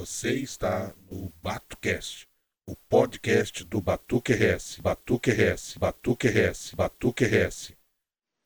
[0.00, 2.26] Você está no BatuCast,
[2.66, 7.74] o podcast do Batuque RS, Batuque RS, Batuque RS, Batuque RS.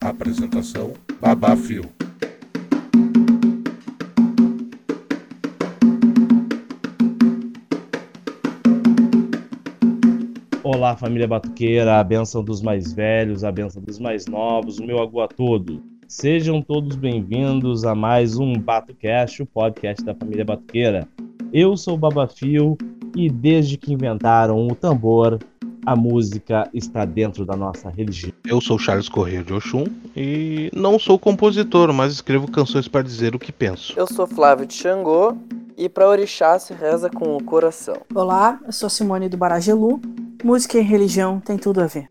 [0.02, 1.84] Apresentação: Babá Fio.
[10.64, 15.00] Olá, família batuqueira, a benção dos mais velhos, a benção dos mais novos, o meu
[15.00, 15.80] agu a todos.
[16.08, 21.08] Sejam todos bem-vindos a mais um BatoCast, o podcast da família batuqueira.
[21.56, 22.76] Eu sou o Babafio
[23.14, 25.38] e desde que inventaram o tambor,
[25.86, 28.32] a música está dentro da nossa religião.
[28.44, 29.84] Eu sou Charles Corrêa de Oxum
[30.16, 33.94] e não sou compositor, mas escrevo canções para dizer o que penso.
[33.96, 35.36] Eu sou Flávio de Xangô
[35.78, 37.98] e para orixá se reza com o coração.
[38.12, 40.02] Olá, eu sou Simone do Baragelu.
[40.42, 42.08] Música e religião tem tudo a ver.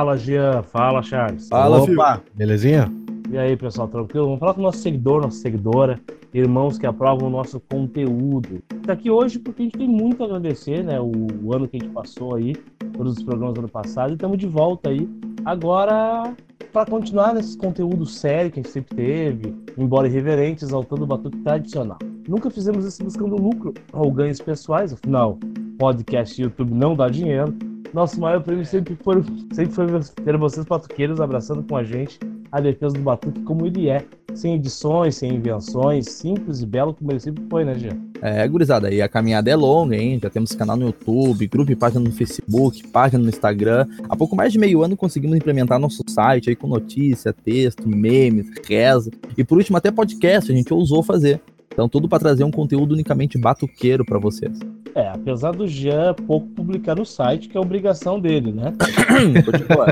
[0.00, 0.62] Fala, Jean.
[0.62, 1.46] Fala, Charles.
[1.46, 2.90] Fala, Opa, belezinha?
[3.30, 4.24] E aí, pessoal, tranquilo?
[4.24, 6.00] Vamos falar com o nosso seguidor, nossa seguidora,
[6.32, 8.62] irmãos que aprovam o nosso conteúdo.
[8.80, 10.98] Está aqui hoje porque a gente tem muito a agradecer, né?
[10.98, 12.56] O, o ano que a gente passou aí,
[12.94, 15.06] todos os programas do ano passado, e estamos de volta aí.
[15.44, 16.34] Agora,
[16.72, 21.36] para continuar nesse conteúdo sério que a gente sempre teve, embora irreverente, exaltando o batuque
[21.42, 21.98] tradicional.
[22.26, 25.38] Nunca fizemos isso buscando lucro ou ganhos pessoais, afinal,
[25.78, 27.54] podcast e YouTube não dá dinheiro.
[27.92, 29.86] Nosso maior prêmio sempre foi, sempre foi
[30.24, 32.18] ter vocês batuqueiros abraçando com a gente
[32.52, 37.10] a defesa do batuque como ele é, sem edições, sem invenções, simples e belo como
[37.12, 37.96] ele sempre foi, né, Jean?
[38.22, 40.18] É, gurizada, e a caminhada é longa, hein?
[40.22, 43.86] Já temos canal no YouTube, grupo e página no Facebook, página no Instagram.
[44.08, 48.46] Há pouco mais de meio ano conseguimos implementar nosso site aí com notícia, texto, memes,
[48.66, 51.40] reza e por último até podcast a gente ousou fazer.
[51.72, 54.58] Então tudo para trazer um conteúdo unicamente batuqueiro para vocês.
[54.94, 58.72] É, apesar do Jean pouco publicar no site, que é obrigação dele, né?
[59.44, 59.86] Continua.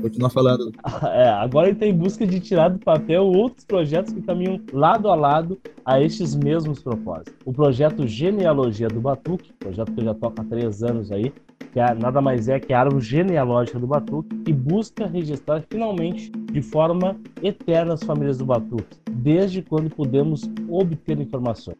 [0.00, 0.72] Continua falando.
[1.12, 5.08] É, agora ele está em busca de tirar do papel outros projetos que caminham lado
[5.08, 7.34] a lado a estes mesmos propósitos.
[7.44, 11.32] O projeto Genealogia do Batuque, projeto que eu já toca há três anos aí,
[11.72, 16.30] que é, nada mais é que a árvore genealógica do Batuque, e busca registrar finalmente
[16.30, 21.78] de forma eterna as famílias do Batuque, desde quando pudemos obter informações.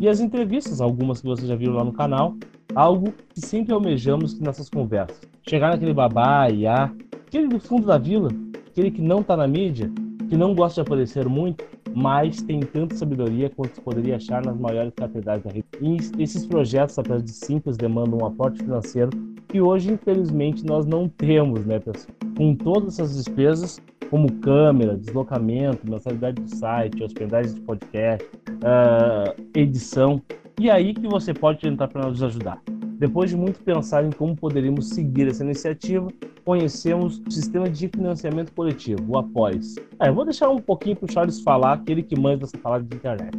[0.00, 2.34] E as entrevistas, algumas que vocês já viram lá no canal,
[2.74, 5.20] algo que sempre almejamos nessas conversas.
[5.48, 6.92] Chegar naquele babá, iá,
[7.26, 8.28] aquele do fundo da vila,
[8.66, 9.90] aquele que não está na mídia,
[10.28, 14.58] que não gosta de aparecer muito, mas tem tanta sabedoria quanto se poderia achar nas
[14.58, 15.66] maiores catedrais da rede.
[15.80, 19.10] E esses projetos, apesar de simples, demandam um aporte financeiro
[19.48, 22.14] que hoje, infelizmente, nós não temos, né, pessoal?
[22.36, 30.20] Com todas essas despesas, como câmera, deslocamento, mensalidade do site, hospedagem de podcast, uh, edição.
[30.60, 32.62] E aí que você pode tentar para nos ajudar.
[32.98, 36.08] Depois de muito pensar em como poderíamos seguir essa iniciativa,
[36.44, 39.74] conhecemos o sistema de financiamento coletivo, o Apoies.
[39.98, 42.96] É, vou deixar um pouquinho para o Charles falar, aquele que manda essa palavra de
[42.96, 43.36] internet.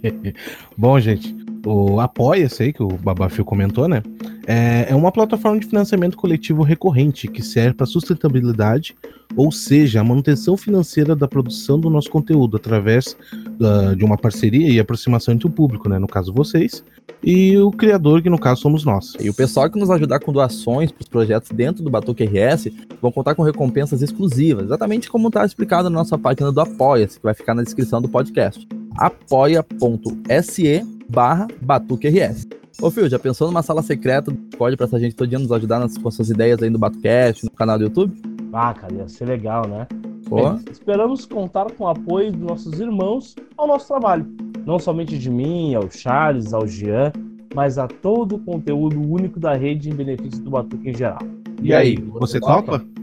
[0.78, 1.36] Bom, gente,
[1.66, 4.02] o Apoia-se aí, que o Babafio comentou, né?
[4.46, 8.96] É, é uma plataforma de financiamento coletivo recorrente que serve para sustentabilidade,
[9.36, 14.68] ou seja, a manutenção financeira da produção do nosso conteúdo através uh, de uma parceria
[14.68, 15.98] e aproximação entre o público, né?
[15.98, 16.82] No caso, vocês,
[17.22, 19.12] e o criador, que no caso somos nós.
[19.20, 22.68] E o pessoal que nos ajudar com doações para os projetos dentro do Batuque RS
[23.00, 27.24] vão contar com recompensas exclusivas, exatamente como está explicado na nossa página do Apoia-se, que
[27.24, 28.66] vai ficar na descrição do podcast.
[28.96, 32.46] apoia.se barra Batuque RS.
[32.80, 35.52] Ô, Fio, já pensou numa sala secreta do Discord pra essa gente todo dia nos
[35.52, 38.14] ajudar nas, com suas ideias aí no Batucast, no canal do YouTube?
[38.52, 39.86] Ah, cara, ia ser legal, né?
[40.28, 40.52] Pô.
[40.70, 44.24] esperamos contar com o apoio dos nossos irmãos ao nosso trabalho.
[44.64, 47.12] Não somente de mim, ao Charles, ao Jean,
[47.52, 51.18] mas a todo o conteúdo único da rede em benefício do Batuque em geral.
[51.60, 52.78] E, e aí, você, você topa?
[52.78, 53.00] topa?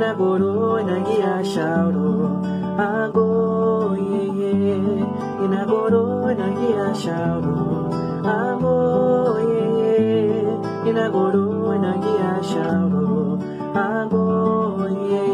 [0.00, 2.10] Inagoro nagia shauro
[2.80, 3.28] ago
[4.08, 4.54] ye ye
[5.44, 6.04] inagoro
[6.40, 7.92] nagia shauro
[8.24, 8.76] ago
[9.52, 9.96] ye ye
[10.88, 13.36] inagoro nagia shauro
[13.76, 15.24] ago ye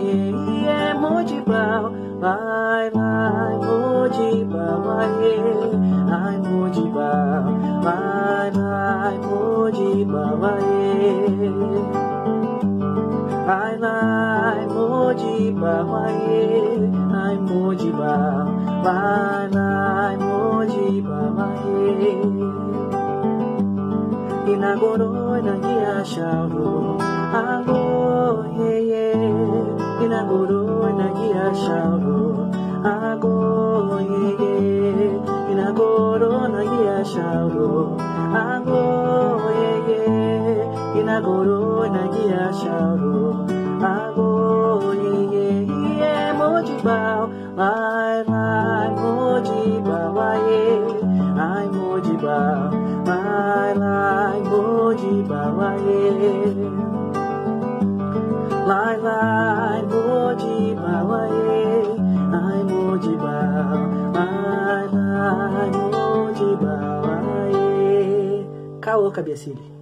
[0.65, 1.87] ye mojibao
[2.23, 5.35] bye bye mojibao bye
[6.19, 7.55] ai mojibao
[7.87, 10.67] bye bye mojibao bye
[13.49, 14.16] Ai lai
[15.17, 16.45] mojiba waye
[17.25, 18.13] ai mojiba
[18.85, 22.13] vai mai mojiba waye
[24.53, 26.99] inagoro na kia shauro
[27.33, 29.13] ago ye ye.
[30.05, 32.21] Inagoro na kia shauro
[32.85, 34.57] ago ye ye.
[35.53, 37.97] Inagoro na kia shauro
[38.37, 38.83] ago
[39.61, 40.05] ye ye.
[41.01, 43.46] Inagoro na kia shauro
[44.93, 50.64] ye Mojibao Lai lai Mojibao aye
[51.38, 52.70] Ai Mojibao
[53.06, 56.02] Lai lai Mojibao aye
[58.67, 61.62] Lai lai Mojibao aye
[62.32, 63.81] Ai Mojibao
[64.14, 68.46] Lai lai Mojibao aye
[68.81, 69.76] Caô, cabecilha.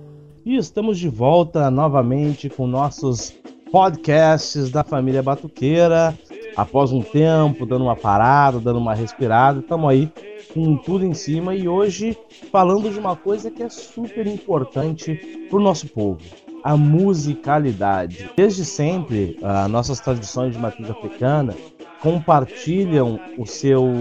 [0.46, 3.35] E estamos de volta novamente com nossos
[3.75, 6.17] podcasts da família Batuqueira.
[6.55, 10.09] Após um tempo, dando uma parada, dando uma respirada, estamos aí
[10.55, 12.17] com tudo em cima e hoje
[12.53, 15.17] falando de uma coisa que é super importante
[15.50, 16.21] para o nosso povo:
[16.62, 18.31] a musicalidade.
[18.37, 21.53] Desde sempre, as nossas tradições de matriz africana
[22.00, 23.93] compartilham o seu,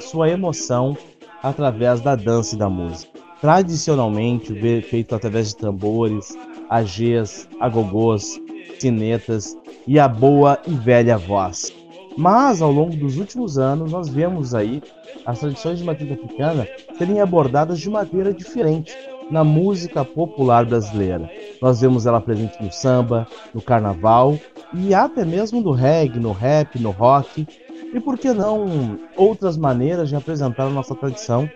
[0.00, 0.96] sua emoção
[1.42, 3.12] através da dança e da música.
[3.42, 6.34] Tradicionalmente, feito através de tambores,
[6.70, 8.40] agês, agogôs,
[8.78, 11.72] sinetas e a boa e velha voz.
[12.16, 14.82] Mas ao longo dos últimos anos, nós vemos aí
[15.24, 16.66] as tradições de matriz africana
[16.96, 18.92] serem abordadas de maneira diferente
[19.30, 21.30] na música popular brasileira.
[21.60, 24.38] Nós vemos ela presente no samba, no carnaval
[24.74, 27.46] e até mesmo no reggae, no rap, no rock.
[27.94, 31.48] E por que não outras maneiras de apresentar a nossa tradição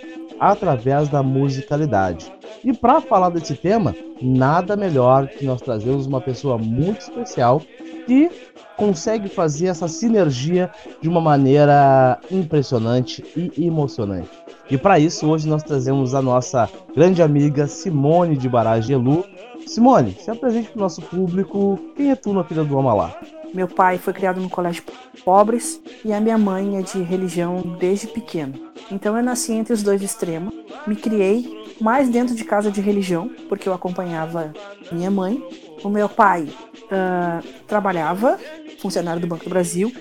[0.42, 2.32] através da musicalidade?
[2.64, 7.62] E para falar desse tema, nada melhor que nós trazermos uma pessoa muito especial
[8.06, 8.28] que
[8.76, 10.68] consegue fazer essa sinergia
[11.00, 14.30] de uma maneira impressionante e emocionante.
[14.68, 19.24] E para isso, hoje nós trazemos a nossa grande amiga Simone de Baragelu.
[19.66, 21.78] Simone, se apresente para o nosso público.
[21.96, 23.14] Quem é tu na filha do Amalá?
[23.54, 24.82] Meu pai foi criado num colégio
[25.24, 28.54] pobres e a minha mãe é de religião desde pequeno.
[28.90, 30.54] Então eu nasci entre os dois extremos.
[30.86, 34.52] Me criei mais dentro de casa de religião, porque eu acompanhava
[34.90, 35.42] minha mãe.
[35.82, 36.48] O meu pai
[36.90, 38.38] ah, trabalhava,
[38.80, 39.92] funcionário do Banco do Brasil,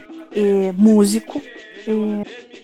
[0.75, 1.42] músico.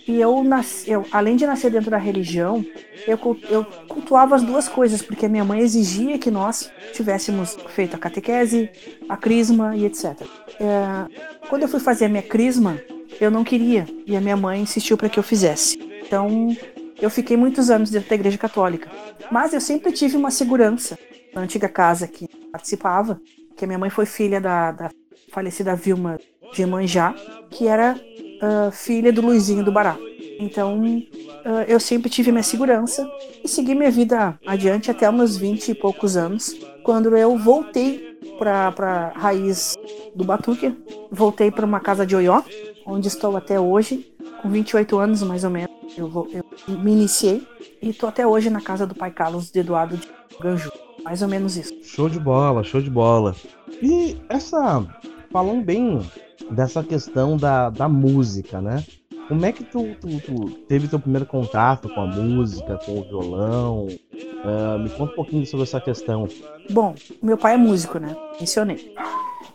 [0.08, 2.66] E, eu, nasci, eu, além de nascer dentro da religião,
[3.06, 3.20] eu,
[3.50, 8.70] eu cultuava as duas coisas, porque minha mãe exigia que nós tivéssemos feito a catequese,
[9.10, 10.22] a crisma e etc.
[10.60, 12.80] É, quando eu fui fazer a minha crisma,
[13.20, 15.78] eu não queria e a minha mãe insistiu para que eu fizesse.
[16.06, 16.56] Então,
[17.02, 18.90] eu fiquei muitos anos dentro da igreja católica.
[19.30, 20.98] Mas eu sempre tive uma segurança
[21.34, 23.20] na antiga casa que participava,
[23.56, 24.90] que a minha mãe foi filha da, da
[25.32, 26.20] falecida Vilma
[26.54, 27.14] de Manjá,
[27.50, 28.00] que era
[28.42, 29.98] ah, filha do Luizinho do Bará.
[30.40, 30.82] Então,
[31.46, 33.10] ah, eu sempre tive minha segurança
[33.44, 38.68] e segui minha vida adiante até meus 20 e poucos anos, quando eu voltei para
[39.16, 39.76] a raiz
[40.16, 40.76] do Batuque,
[41.12, 42.42] voltei para uma casa de Oió,
[42.86, 44.12] onde estou até hoje,
[44.42, 45.72] com 28 anos mais ou menos.
[45.98, 46.44] Eu, vou, eu
[46.78, 47.46] me iniciei
[47.82, 50.08] e estou até hoje na casa do pai Carlos de Eduardo de
[50.40, 50.72] Ganju.
[51.04, 51.74] Mais ou menos isso.
[51.84, 53.36] Show de bola, show de bola.
[53.82, 54.86] E essa.
[55.32, 56.02] Falando bem
[56.52, 58.84] dessa questão da, da música, né?
[59.28, 63.04] Como é que tu, tu, tu teve teu primeiro contato com a música, com o
[63.04, 63.88] violão?
[64.44, 66.28] Ah, me conta um pouquinho sobre essa questão.
[66.70, 68.16] Bom, meu pai é músico, né?
[68.40, 68.96] Mencionei.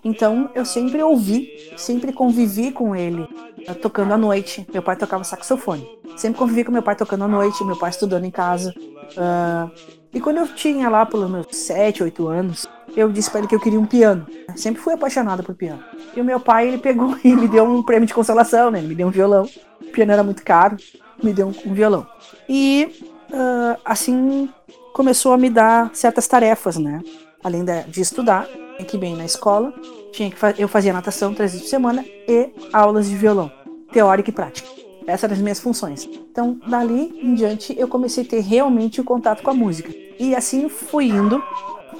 [0.04, 3.26] Então eu sempre ouvi, sempre convivi com ele
[3.66, 4.66] eh, tocando à noite.
[4.72, 5.88] Meu pai tocava saxofone.
[6.16, 8.74] Sempre convivi com meu pai tocando à noite, meu pai estudando em casa.
[9.16, 9.70] Ah,
[10.12, 13.54] e quando eu tinha lá pelos meus 7, 8 anos, eu disse pra ele que
[13.54, 14.26] eu queria um piano.
[14.56, 15.82] Sempre fui apaixonada por piano.
[16.16, 18.78] E o meu pai, ele pegou e me deu um prêmio de consolação, né?
[18.78, 19.48] Ele me deu um violão.
[19.80, 20.76] O piano era muito caro,
[21.22, 22.06] me deu um, um violão.
[22.48, 24.48] E ah, assim
[24.92, 27.02] começou a me dar certas tarefas, né?
[27.42, 28.46] Além de estudar,
[28.86, 29.72] que bem na escola,
[30.12, 33.50] tinha que eu fazia natação três vezes por semana e aulas de violão,
[33.92, 34.68] teórica e prática.
[35.06, 36.04] Essas eram as minhas funções.
[36.04, 39.92] Então, dali em diante, eu comecei a ter realmente o contato com a música.
[40.18, 41.42] E assim fui indo,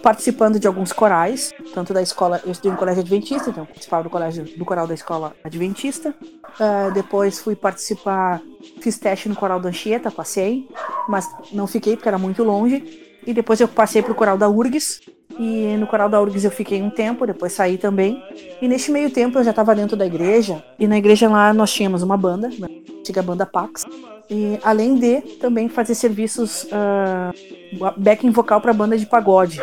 [0.03, 4.11] participando de alguns corais, tanto da escola, eu estudei em colégio adventista, então participava do
[4.11, 6.15] colégio do coral da escola adventista.
[6.61, 8.43] Ah, depois fui participar,
[8.81, 10.69] fiz teste no coral da Anchieta, passei,
[11.09, 13.01] mas não fiquei porque era muito longe.
[13.25, 15.01] E depois eu passei pro coral da URGS.
[15.39, 18.23] E no coral da URGS eu fiquei um tempo, depois saí também.
[18.61, 20.63] E neste meio tempo eu já estava dentro da igreja.
[20.79, 23.85] E na igreja lá nós tínhamos uma banda, a antiga banda Pax.
[24.29, 27.33] E além de também fazer serviços ah,
[27.97, 29.61] backing vocal para banda de pagode.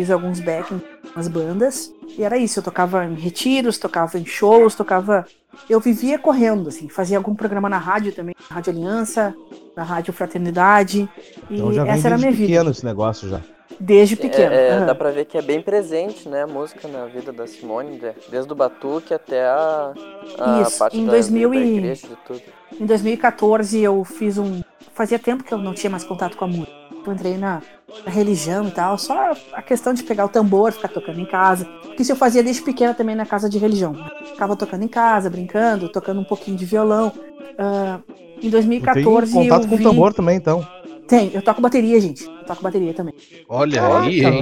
[0.00, 0.80] Fiz alguns backing
[1.14, 1.92] nas bandas.
[2.16, 5.26] E era isso, eu tocava em retiros, tocava em shows, tocava.
[5.68, 9.34] Eu vivia correndo, assim, fazia algum programa na rádio também, na Rádio Aliança,
[9.76, 11.06] na Rádio Fraternidade.
[11.50, 13.42] E Então já vem essa era a desde minha vida, pequeno esse negócio já.
[13.78, 14.54] desde pequeno.
[14.54, 14.86] É, é, aham.
[14.86, 18.14] Dá pra ver que é bem presente, né, a música na vida da Simone, de-
[18.30, 19.92] desde o batuque até a,
[20.38, 22.40] a Isso, parte em da, 2000 da igreja, de tudo.
[22.80, 24.62] Em 2014 eu fiz um.
[24.94, 26.79] Fazia tempo que eu não tinha mais contato com a música.
[27.06, 27.62] Eu entrei na,
[28.04, 31.64] na religião e tal, só a questão de pegar o tambor, ficar tocando em casa.
[31.96, 33.94] Que isso eu fazia desde pequena também na casa de religião.
[34.24, 37.12] Ficava tocando em casa, brincando, tocando um pouquinho de violão.
[37.58, 37.98] Ah,
[38.42, 39.86] em 2014 Tem contato eu com vi...
[39.86, 40.66] o tambor também, então.
[41.10, 42.24] Tem, eu toco bateria, gente.
[42.24, 43.12] Eu toco bateria também.
[43.48, 44.40] Olha Caraca, aí, hein?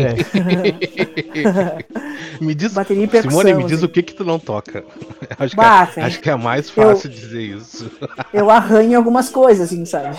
[2.42, 3.40] me diz, bateria e percussão.
[3.40, 3.86] Simone, me diz assim.
[3.86, 4.84] o que que tu não toca.
[5.38, 7.90] Acho, Bah, que, é, acho que é mais fácil dizer isso.
[8.34, 10.16] eu arranho algumas coisas, assim, sabe?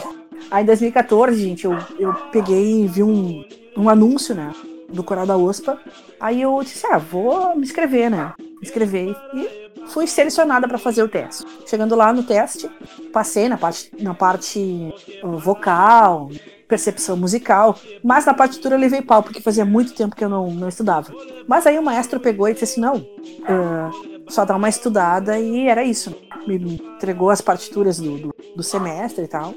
[0.52, 3.44] Aí em 2014, gente, eu, eu peguei e vi um,
[3.78, 4.54] um anúncio, né?
[4.90, 5.80] Do Coral da USPA.
[6.20, 8.34] Aí eu disse, ah, vou me inscrever, né?
[8.40, 11.46] Me inscrevi e fui selecionada para fazer o teste.
[11.68, 12.70] Chegando lá no teste,
[13.12, 14.94] passei na parte, na parte
[15.24, 16.30] uh, vocal,
[16.68, 20.52] percepção musical, mas na partitura eu levei pau, porque fazia muito tempo que eu não,
[20.52, 21.12] não estudava.
[21.48, 23.06] Mas aí o maestro pegou e disse assim, não,
[23.46, 23.90] ah,
[24.30, 26.16] só dá uma estudada e era isso.
[26.48, 29.54] Me entregou as partituras do, do, do semestre e tal.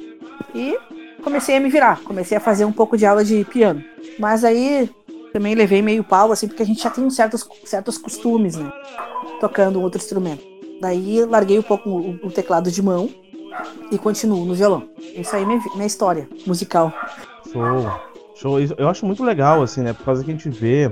[0.54, 0.78] E
[1.22, 3.82] comecei a me virar, comecei a fazer um pouco de aula de piano.
[4.18, 4.90] Mas aí
[5.32, 8.70] também levei meio pau, assim, porque a gente já tem certos, certos costumes, né?
[9.40, 10.44] Tocando outro instrumento.
[10.80, 13.08] Daí larguei um pouco o, o teclado de mão
[13.90, 14.88] e continuo no violão.
[15.14, 16.92] Isso aí é minha, minha história musical.
[17.52, 17.90] Show.
[18.34, 18.58] Show.
[18.76, 19.92] Eu acho muito legal, assim, né?
[19.92, 20.90] Por causa que a gente vê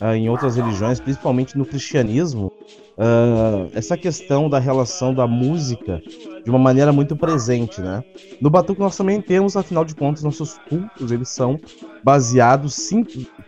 [0.00, 2.52] ah, em outras religiões, principalmente no cristianismo,
[2.98, 6.02] ah, essa questão da relação da música
[6.44, 8.02] de uma maneira muito presente, né?
[8.40, 11.58] No Batuque nós também temos, afinal de contas, nossos cultos, eles são
[12.02, 13.04] baseados sim,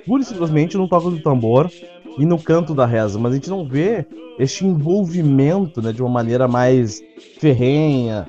[0.07, 1.71] pura e simplesmente no toque do tambor
[2.17, 4.07] e no canto da reza, mas a gente não vê
[4.39, 7.03] este envolvimento, né, de uma maneira mais
[7.39, 8.27] ferrenha,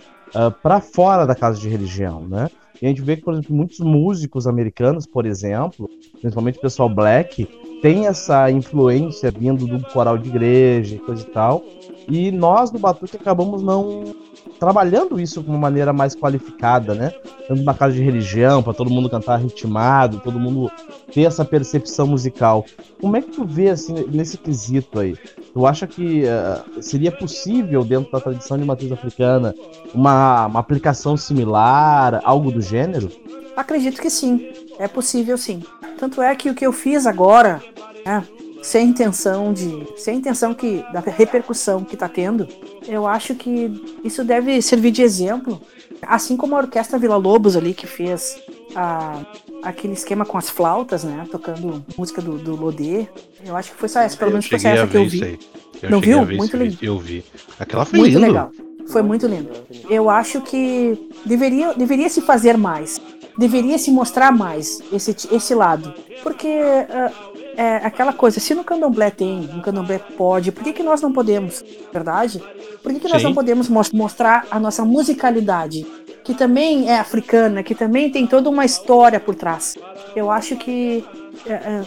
[0.62, 2.50] para fora da casa de religião, né?
[2.82, 6.90] E a gente vê que, por exemplo, muitos músicos americanos, por exemplo, principalmente o pessoal
[6.90, 7.48] black,
[7.86, 11.64] tem essa influência vindo do coral de igreja e coisa e tal.
[12.10, 14.16] E nós no Batuque acabamos não
[14.60, 17.12] trabalhando isso de uma maneira mais qualificada, né?
[17.48, 20.72] Tanto na casa de religião, para todo mundo cantar ritmado, todo mundo
[21.14, 22.66] ter essa percepção musical.
[23.00, 25.16] Como é que tu vê assim nesse quesito aí?
[25.54, 29.54] Tu acha que eh, seria possível dentro da tradição de matriz africana
[29.94, 33.12] uma, uma aplicação similar, algo do gênero?
[33.56, 35.64] Acredito que sim, é possível sim.
[35.98, 37.62] Tanto é que o que eu fiz agora,
[38.06, 38.24] né,
[38.62, 42.48] sem intenção de, sem intenção que da repercussão que tá tendo,
[42.88, 43.72] eu acho que
[44.04, 45.62] isso deve servir de exemplo,
[46.02, 48.38] assim como a orquestra Vila Lobos ali que fez
[48.76, 49.22] a-
[49.64, 53.08] aquele esquema com as flautas, né, tocando música do, do Lodê.
[53.46, 55.40] Eu acho que foi só essa, pelo Eu menos foi só essa que eu vi.
[55.82, 56.26] Eu Não viu?
[56.26, 56.78] Muito lindo.
[56.82, 57.24] Eu vi.
[57.60, 58.28] Aquela foi Muito lindo.
[58.28, 58.52] legal.
[58.88, 59.50] Foi muito lindo.
[59.90, 63.02] Eu acho que deveria, deveria se fazer mais.
[63.38, 65.94] Deveria se mostrar mais esse, esse lado.
[66.24, 66.48] Porque
[66.90, 67.12] ah,
[67.58, 71.12] é aquela coisa, se no candomblé tem, no candomblé pode, por que, que nós não
[71.12, 71.64] podemos?
[71.92, 72.42] Verdade?
[72.82, 73.28] Por que, que nós Sim.
[73.28, 75.86] não podemos mos- mostrar a nossa musicalidade?
[76.24, 79.76] Que também é africana, que também tem toda uma história por trás.
[80.16, 81.06] Eu acho que.
[81.46, 81.82] é, é,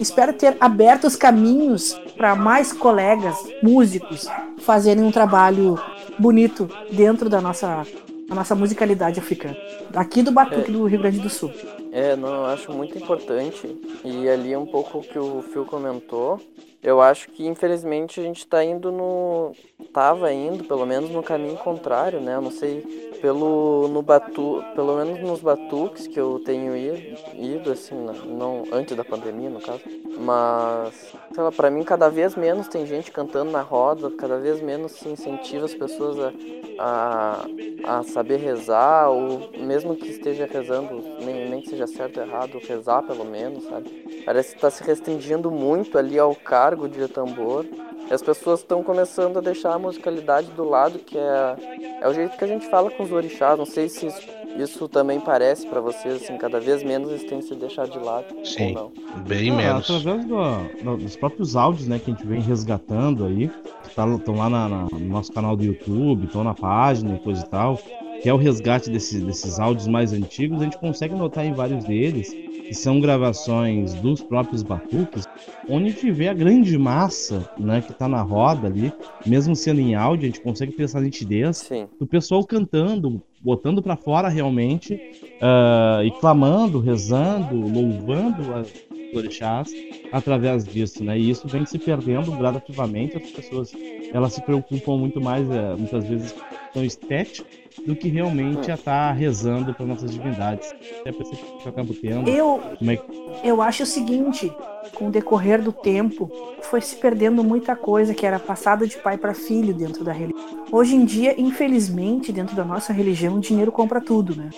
[0.00, 4.26] espero ter aberto os caminhos para mais colegas, músicos,
[4.58, 5.78] fazerem um trabalho
[6.18, 7.86] bonito dentro da nossa,
[8.28, 9.56] da nossa musicalidade africana.
[9.94, 11.52] Aqui do Batuque do Rio Grande do Sul.
[11.92, 13.80] É, não, eu acho muito importante.
[14.04, 16.40] E ali um pouco o que o Phil comentou.
[16.82, 19.52] Eu acho que infelizmente a gente tá indo no.
[19.92, 22.34] Tava indo, pelo menos, no caminho contrário, né?
[22.34, 22.82] Eu não sei,
[23.22, 27.94] pelo no batu, pelo menos nos batuques que eu tenho ido, ido assim,
[28.26, 29.80] não antes da pandemia, no caso.
[30.18, 34.62] Mas, sei lá, pra mim cada vez menos tem gente cantando na roda, cada vez
[34.62, 36.32] menos se incentiva as pessoas
[36.78, 37.44] a,
[37.84, 42.26] a, a saber rezar, ou mesmo que esteja rezando, nem, nem que seja certo ou
[42.26, 44.22] errado, rezar pelo menos, sabe?
[44.24, 47.66] Parece que tá se restringindo muito ali ao cargo de tambor.
[48.08, 51.56] E as pessoas estão começando a deixar a musicalidade do lado, que é,
[52.02, 53.58] é o jeito que a gente fala com os orixás.
[53.58, 54.20] Não sei se isso,
[54.56, 58.26] isso também parece pra vocês, assim, cada vez menos eles têm se deixar de lado
[58.44, 58.68] Sim.
[58.68, 59.22] ou não.
[59.26, 59.90] Bem Ah, menos.
[59.90, 63.50] Através do- do- dos próprios áudios, né, que a gente vem resgatando aí,
[63.86, 67.48] estão lá na- na- no nosso canal do YouTube, estão na página e coisa e
[67.48, 67.78] tal,
[68.22, 71.84] que é o resgate desses, desses áudios mais antigos, a gente consegue notar em vários
[71.84, 75.23] deles que são gravações dos próprios batuques,
[75.68, 78.92] onde a gente vê a grande massa, né, que tá na roda ali,
[79.26, 83.82] mesmo sendo em áudio, a gente consegue ter essa nitidez Sim, do pessoal cantando, botando
[83.82, 85.00] pra fora realmente,
[85.40, 88.68] ah, e clamando, rezando, louvando as
[89.16, 89.70] orixás
[90.12, 91.18] através disso, né?
[91.18, 93.72] E isso vem se perdendo gradativamente, as pessoas
[94.12, 96.34] elas se preocupam muito mais, eh, muitas vezes,
[96.72, 97.46] com estética
[97.86, 100.74] do que realmente a estar rezando para nossas divindades.
[101.04, 102.28] É a que eu acabo tendo.
[102.28, 103.04] Eu, Como é que
[103.42, 104.52] eu acho o seguinte,
[104.94, 106.30] com o decorrer do tempo,
[106.62, 110.64] foi se perdendo muita coisa que era passada de pai para filho dentro da religião.
[110.70, 114.50] Hoje em dia, infelizmente, dentro da nossa religião, o dinheiro compra tudo, né?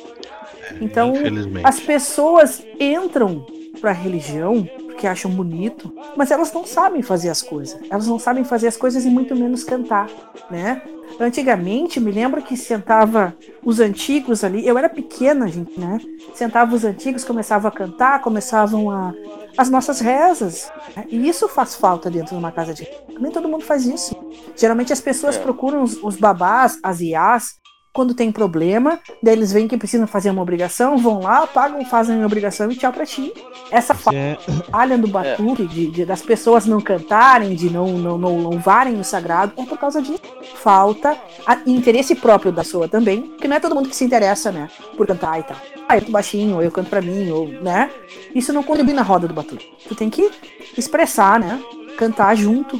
[0.80, 1.66] Então, Infelizmente.
[1.66, 3.46] as pessoas entram
[3.80, 7.78] pra religião porque acham bonito, mas elas não sabem fazer as coisas.
[7.90, 10.08] Elas não sabem fazer as coisas e muito menos cantar,
[10.50, 10.80] né?
[11.20, 15.98] Antigamente, me lembro que sentava os antigos ali, eu era pequena, gente, né?
[16.34, 19.12] Sentava os antigos, começavam a cantar, começavam a
[19.58, 20.70] as nossas rezas.
[20.96, 21.04] né?
[21.08, 22.88] E isso faz falta dentro de uma casa de
[23.20, 24.16] nem todo mundo faz isso.
[24.56, 25.38] Geralmente as pessoas É.
[25.40, 27.54] procuram os, os babás, as iás,
[27.96, 32.22] quando tem problema, daí eles veem que precisam fazer uma obrigação, vão lá, pagam, fazem
[32.22, 33.32] a obrigação e tchau pra ti.
[33.70, 34.36] Essa É,
[34.70, 39.02] falha do batuque, de, de- das pessoas não cantarem, de não, não, não louvarem o
[39.04, 40.20] sagrado, é por causa disso.
[40.56, 44.52] Falta a- interesse próprio da pessoa também, porque não é todo mundo que se interessa,
[44.52, 45.56] né, por cantar e tal.
[45.88, 47.90] Ah, eu canto baixinho, ou eu canto pra mim, ou, né?
[48.34, 49.70] Isso não contribui na roda do batuque.
[49.88, 50.30] Tu tem que
[50.76, 51.58] expressar, né?
[51.96, 52.76] Cantar junto.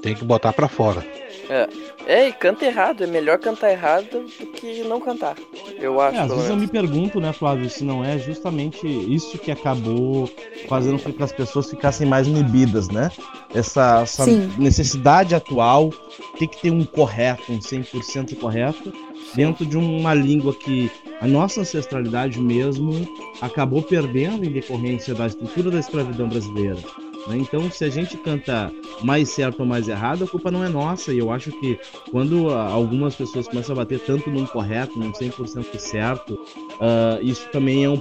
[0.00, 1.04] Tem que botar pra fora.
[1.48, 3.04] É, e canta errado.
[3.04, 5.36] É melhor cantar errado do que não cantar.
[5.78, 9.38] Eu acho, É, às vezes eu me pergunto, né, Flávio, se não é justamente isso
[9.38, 10.30] que acabou
[10.68, 13.10] fazendo com que as pessoas ficassem mais inibidas, né?
[13.54, 14.26] Essa, essa
[14.58, 15.90] necessidade atual
[16.38, 18.92] tem que ter um correto, um 100% correto,
[19.34, 23.08] dentro de uma língua que a nossa ancestralidade mesmo
[23.40, 26.78] acabou perdendo em decorrência da estrutura da escravidão brasileira.
[27.26, 27.36] Né?
[27.38, 31.12] Então, se a gente canta mais certo ou mais errado, a culpa não é nossa.
[31.12, 31.78] E eu acho que
[32.10, 36.38] quando ah, algumas pessoas começam a bater tanto num correto, num 100% certo,
[36.80, 38.00] ah, isso também é um,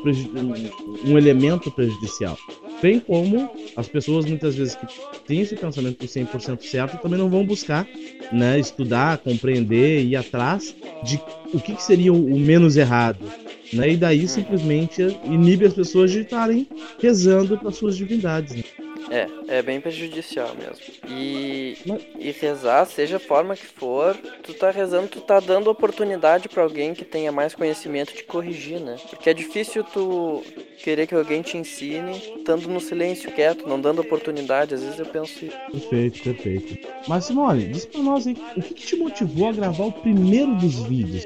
[1.05, 2.37] um- elemento prejudicial.
[2.81, 4.85] Bem como as pessoas muitas vezes que
[5.25, 7.87] têm esse pensamento do 100% certo também não vão buscar
[8.31, 11.19] né, estudar, compreender, ir atrás de
[11.53, 13.25] o que, que seria o menos errado.
[13.73, 13.91] Né?
[13.91, 16.67] E daí simplesmente inibe as pessoas de estarem
[17.01, 18.55] rezando para suas divindades.
[18.55, 18.63] né?
[19.09, 20.77] É, é bem prejudicial mesmo.
[21.07, 25.69] E, Mas- e rezar, seja a forma que for, tu tá rezando, tu tá dando
[25.69, 28.95] oportunidade pra alguém que tenha mais conhecimento de corrigir, né?
[29.09, 30.43] Porque é difícil tu
[30.83, 34.73] querer que alguém te ensine estando no silêncio quieto, não dando oportunidade.
[34.73, 35.57] Às vezes eu penso isso.
[35.71, 36.87] Perfeito, perfeito.
[37.07, 40.55] Mas Simone, diz pra nós aí, o que, que te motivou a gravar o primeiro
[40.55, 41.25] dos vídeos?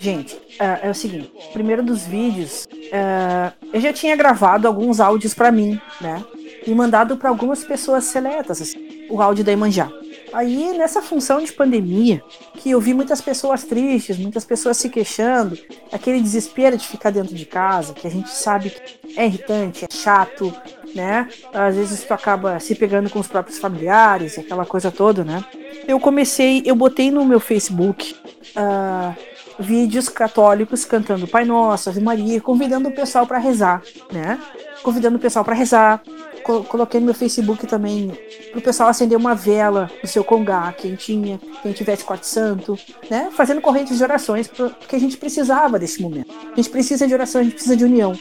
[0.00, 5.34] Gente, é, é o seguinte: primeiro dos vídeos, é, eu já tinha gravado alguns áudios
[5.34, 6.24] pra mim, né?
[6.66, 9.90] E mandado pra algumas pessoas seletas, assim, o áudio da Imanjá.
[10.32, 12.22] Aí, nessa função de pandemia,
[12.54, 15.58] que eu vi muitas pessoas tristes, muitas pessoas se queixando,
[15.90, 19.88] aquele desespero de ficar dentro de casa, que a gente sabe que é irritante, é
[19.90, 20.54] chato,
[20.94, 21.28] né?
[21.52, 25.42] Às vezes tu acaba se pegando com os próprios familiares, aquela coisa toda, né?
[25.86, 28.14] Eu comecei, eu botei no meu Facebook
[28.54, 29.14] ah,
[29.58, 34.38] vídeos católicos cantando Pai Nosso, Ave Maria, convidando o pessoal para rezar, né?
[34.82, 36.02] Convidando o pessoal para rezar.
[36.48, 38.10] Co- coloquei no meu Facebook também
[38.52, 42.78] pro pessoal acender uma vela no seu congá, quem tinha, quem tivesse quarto santo,
[43.10, 43.28] né?
[43.32, 46.32] Fazendo correntes de orações, porque a gente precisava desse momento.
[46.50, 48.18] A gente precisa de oração, a gente precisa de união.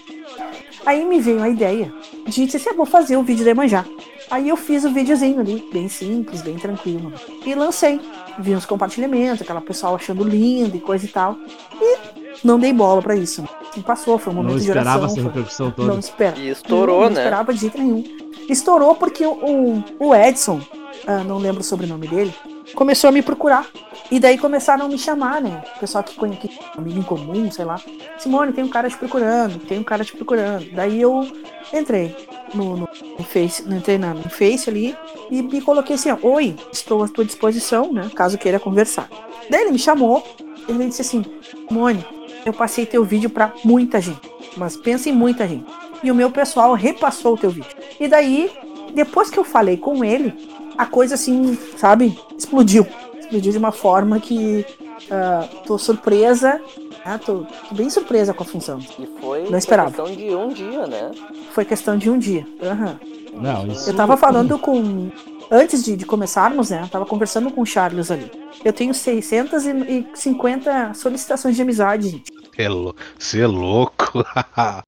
[0.85, 1.93] Aí me veio a ideia
[2.27, 3.85] de dizer assim, "Ah, vou fazer o vídeo da Emanjá.
[4.29, 7.13] Aí eu fiz o videozinho ali, bem simples, bem tranquilo.
[7.45, 8.01] E lancei.
[8.39, 11.37] Vi uns compartilhamentos, aquela pessoa achando lindo e coisa e tal.
[11.81, 11.97] E
[12.43, 13.43] não dei bola pra isso.
[13.71, 15.05] Assim, passou, foi um momento Não de esperava oração.
[15.05, 15.91] essa foi- repercussão toda.
[15.91, 16.39] Não esperava.
[16.39, 17.13] E estourou, não, né?
[17.15, 18.03] Não esperava de jeito nenhum.
[18.49, 20.61] Estourou porque o, o- Edson,
[21.05, 22.33] ah, não lembro o sobrenome dele,
[22.75, 23.67] começou a me procurar.
[24.09, 25.61] E daí começaram a me chamar, né?
[25.75, 27.79] O pessoal que conhece amigo em comum, sei lá.
[28.17, 30.65] Simone, tem um cara te procurando, tem um cara te procurando.
[30.71, 31.27] Daí eu
[31.73, 32.15] entrei
[32.53, 34.95] no, no, no Face, não entrei na- no Face ali
[35.29, 38.09] e me coloquei assim, ó, oi, estou à tua disposição, né?
[38.15, 39.09] Caso queira conversar.
[39.49, 40.23] Daí ele me chamou,
[40.69, 41.25] ele disse assim,
[41.67, 42.05] Simone,
[42.47, 44.21] eu passei teu vídeo pra muita gente,
[44.55, 45.65] mas pensa em muita gente.
[46.01, 47.75] E o meu pessoal repassou o teu vídeo.
[47.99, 48.49] E daí,
[48.93, 50.33] depois que eu falei com ele,
[50.77, 52.87] a coisa assim, sabe, explodiu.
[53.19, 54.65] Explodiu de uma forma que
[55.11, 56.61] ah, tô surpresa,
[57.05, 57.19] né?
[57.25, 58.79] tô, tô bem surpresa com a função.
[58.97, 59.89] E foi Não esperava.
[59.89, 61.11] questão de um dia, né?
[61.51, 62.47] Foi questão de um dia.
[62.61, 62.99] Aham.
[63.33, 63.89] Não, isso...
[63.89, 65.09] Eu tava falando com.
[65.49, 66.81] Antes de, de começarmos, né?
[66.83, 68.29] Eu tava conversando com o Charles ali.
[68.63, 72.31] Eu tenho 650 solicitações de amizade, gente.
[73.17, 74.25] Você é louco.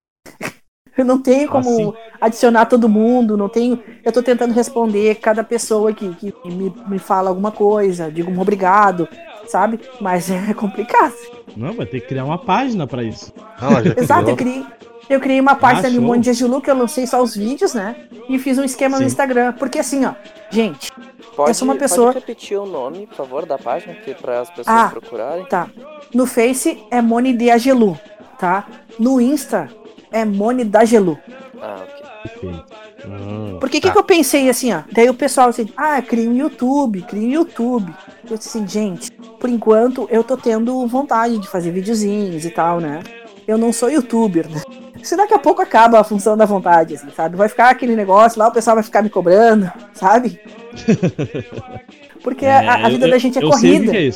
[0.98, 1.94] Eu não tenho como Assim.
[2.20, 3.82] adicionar todo mundo, não tenho.
[4.04, 8.42] Eu tô tentando responder cada pessoa que, que me, me fala alguma coisa, digo um
[8.42, 9.08] obrigado,
[9.50, 9.80] sabe?
[10.00, 11.14] Mas é complicado.
[11.58, 13.34] Não, vai ter que criar uma página pra isso.
[13.60, 14.66] Já Exato, eu criei,
[15.10, 16.02] eu criei uma página Ah, um show.
[16.04, 17.96] monte de Agilu, que eu lancei só os vídeos, né?
[18.30, 19.04] E fiz um esquema Sim.
[19.04, 19.54] no Instagram.
[19.54, 20.14] Porque assim, ó,
[20.50, 20.92] gente,
[21.36, 24.50] Pode, Eu sou uma pessoa- pode repetir o nome, por favor, da página, para as
[24.50, 24.90] pessoas Ah.
[24.90, 25.46] procurarem.
[25.46, 25.70] tá.
[26.14, 27.98] No Face é Mone de Agelu,
[28.38, 28.68] tá?
[29.00, 29.70] No Insta
[30.12, 31.18] é Mone da Gelu.
[31.62, 31.78] Ah,
[32.26, 32.40] ok.
[32.52, 32.66] Perfeito.
[33.06, 33.94] Hum, Por que, que, tá.
[33.94, 34.82] que eu pensei assim, ó?
[34.92, 37.94] Daí o pessoal assim, ah, cria um YouTube, cria um YouTube.
[38.30, 42.80] Eu disse assim, gente, por enquanto eu tô tendo vontade de fazer videozinhos e tal,
[42.80, 43.02] né?
[43.48, 44.62] eu não sou youtuber, né?
[45.02, 47.36] Se daqui a pouco acaba a função da vontade, assim, sabe?
[47.36, 50.40] Vai ficar aquele negócio lá, o pessoal vai ficar me cobrando, sabe?
[52.22, 53.92] Porque a, a eu- vida eu- da gente é o corrida.
[53.92, 54.12] que é.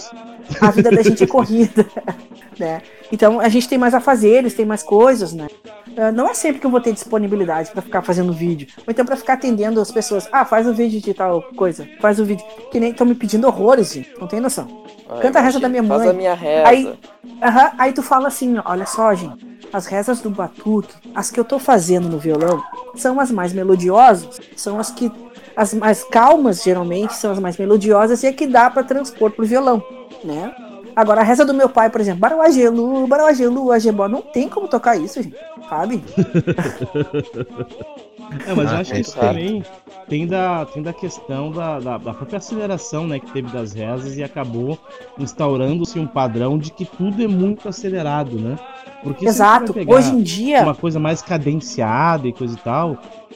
[0.61, 1.85] A vida da gente é corrida,
[2.59, 2.81] né?
[3.13, 5.47] Então a gente tem mais afazeres, tem mais coisas, né?
[5.95, 8.67] Ah, Não é sempre que eu vou ter disponibilidade pra ficar fazendo vídeo.
[8.79, 10.27] Ou então pra ficar atendendo as pessoas.
[10.31, 11.87] Ah, faz o vídeo de tal coisa.
[12.01, 12.43] Faz o vídeo.
[12.71, 14.11] Que nem estão me pedindo horrores, gente.
[14.19, 14.83] Não tem noção.
[15.07, 16.09] Ah, Canta a reza da minha Faz mãe.
[16.09, 16.67] a minha reza.
[16.67, 16.99] Aí-
[17.41, 19.45] Aham, Aí tu fala assim, olha só, gente.
[19.71, 22.63] As rezas do batuque, as que eu tô fazendo no violão,
[22.95, 25.11] são as mais melodiosas, são as que
[25.55, 29.45] as mais calmas, geralmente, são as mais melodiosas e é que dá pra transpor pro
[29.45, 29.83] violão,
[30.23, 30.51] né?
[30.95, 34.95] Agora, a reza do meu pai, por exemplo, Barauagelu, Barauagelu, Agebó, não tem como tocar
[34.97, 35.35] isso, gente,
[35.69, 36.03] sabe?
[38.47, 39.63] É, mas eu Ah, acho que é isso também
[40.07, 44.17] tem da, tem da questão da, da, da própria aceleração né, que teve das rezas
[44.17, 44.77] e acabou
[45.17, 48.57] instaurando-se um padrão de que tudo é muito acelerado, né?
[49.03, 49.73] Porque Exato.
[49.87, 52.91] Hoje em dia, uma coisa mais cadenciada e coisa e tal,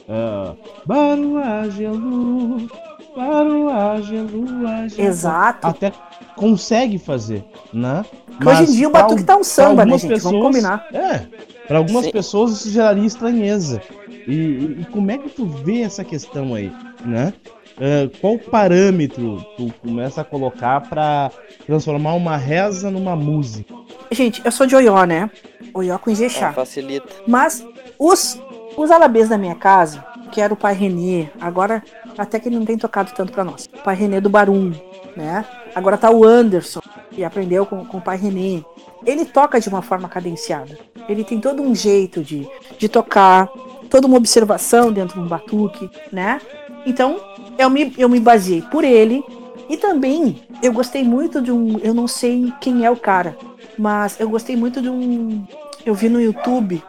[0.08, 2.68] uh, Baruagelu,
[3.16, 5.66] Baruagelu, Agelu, exato.
[5.66, 5.92] até
[6.36, 8.04] consegue fazer, né?
[8.30, 10.20] Hoje Mas em dia o batuque tá um samba, né, gente?
[10.20, 10.86] Vamos combinar.
[10.92, 11.26] É,
[11.66, 12.12] para algumas Sim.
[12.12, 13.80] pessoas isso geraria estranheza.
[14.26, 16.70] E, e- e como é que tu vê essa questão aí,
[17.04, 17.32] né?
[17.80, 21.30] Ah, qual parâmetro tu começa a colocar pra
[21.66, 23.72] transformar uma reza numa música?
[24.10, 25.30] Gente, eu sou de Oió, né?
[25.74, 26.52] Oió com Ah, Ijexá.
[26.52, 27.06] facilita.
[27.26, 27.64] Mas
[27.98, 28.40] os,
[28.76, 31.82] os alabês da minha casa, que era o pai Renê, agora
[32.18, 33.68] até que ele não tem tocado tanto pra nós.
[33.72, 34.72] O pai Renê do Barum,
[35.16, 35.44] né?
[35.74, 38.62] Agora tá o Anderson, que aprendeu com, com o pai Renê.
[39.06, 40.76] Ele toca de uma forma cadenciada.
[41.08, 43.48] Ele tem todo um jeito de, de tocar,
[43.88, 46.40] toda uma observação dentro de um batuque, né?
[46.84, 47.20] Então,
[47.56, 49.24] eu me, eu me baseei por ele.
[49.68, 51.78] E também, eu gostei muito de um.
[51.78, 53.36] Eu não sei quem é o cara,
[53.78, 55.46] mas eu gostei muito de um.
[55.84, 56.82] Eu vi no YouTube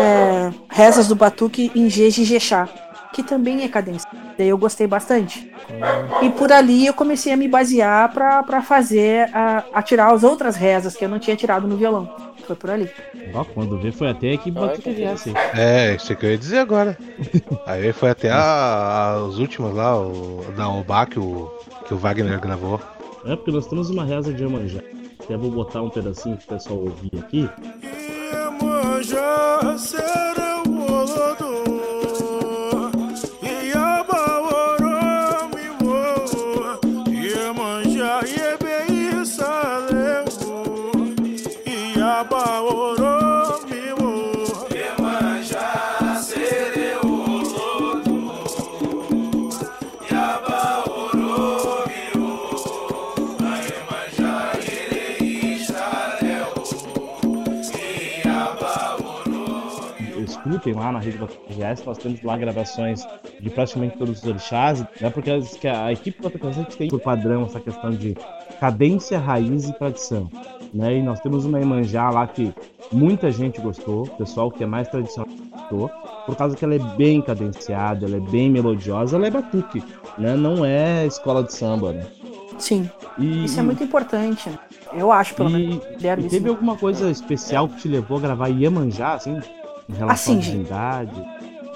[0.00, 2.68] é, rezas do batuque em Jejixá,
[3.12, 4.08] que também é cadência.
[4.38, 5.52] Daí eu gostei bastante.
[6.22, 10.22] E por ali eu comecei a me basear pra pra fazer, a, a tirar as
[10.22, 12.08] outras rezas que eu não tinha tirado no violão.
[12.46, 12.88] Foi por ali.
[13.34, 15.34] Ó, quando vê, foi até que Batuque que viesse.
[15.54, 16.96] É, isso que eu ia dizer agora.
[17.66, 21.50] Aí foi até a- as últimas lá, o, da Obá que o,
[21.86, 22.80] que o Wagner gravou.
[23.26, 24.80] É, porque nós temos uma reza de Iemanjá.
[25.22, 27.50] Até vou botar um pedacinho pro pessoal ouvir aqui.
[28.32, 30.37] Iemanjá será
[60.72, 63.06] lá na rede Batuque RS, nós temos lá gravações
[63.40, 65.10] de praticamente todos os orixás, né?
[65.10, 65.30] Porque
[65.68, 66.18] a equipe
[66.52, 68.16] gente tem por padrão essa questão de
[68.60, 70.30] cadência, raiz e tradição,
[70.72, 70.96] né?
[70.96, 72.52] E nós temos uma Emanjá lá que
[72.92, 75.90] muita gente gostou, o pessoal que é mais tradicional gostou,
[76.26, 79.82] por causa que ela é bem cadenciada, ela é bem melodiosa, ela é batuque,
[80.16, 80.36] né?
[80.36, 82.06] Não é escola de samba, né?
[82.58, 84.48] Sim, E, isso é muito importante.
[84.48, 84.58] né?
[84.92, 85.76] Eu acho, pelo menos.
[85.76, 89.38] e, considero e teve alguma coisa especial que te levou a gravar Iemanjá, assim?
[89.88, 90.50] Em relação Assim, à gente.
[90.50, 91.28] divindade?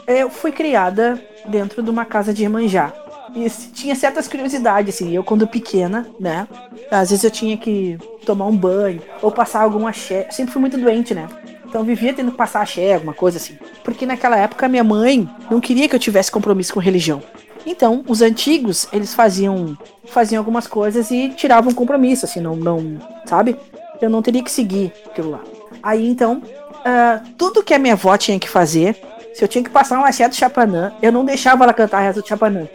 [0.06, 2.92] Eu fui criada dentro de uma casa de Iemanjá.
[3.34, 5.14] E tinha certas curiosidades, assim.
[5.14, 6.46] Eu, quando pequena, né?
[6.90, 10.26] Às vezes eu tinha que tomar um banho ou passar algum axé.
[10.28, 11.26] Eu sempre fui muito doente, né?
[11.66, 13.56] Então vivia tendo que passar axé, alguma coisa assim.
[13.82, 17.22] Porque naquela época minha mãe não queria que eu tivesse compromisso com religião.
[17.64, 23.56] Então, os antigos, eles faziam faziam algumas coisas e tiravam compromisso, assim, não, não sabe?
[24.00, 25.40] Eu não teria que seguir aquilo lá.
[25.82, 26.42] Aí, então,
[26.84, 28.96] ah, tudo que a minha avó tinha que fazer,
[29.34, 32.00] se eu tinha que passar um axé do Chapanã, eu não deixava ela cantar a
[32.00, 32.68] reza do Chapanã.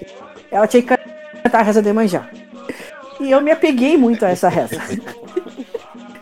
[0.51, 0.97] Ela tinha que
[1.43, 2.27] cantar a reza de Manjá.
[3.19, 4.79] E eu me apeguei muito a essa reza.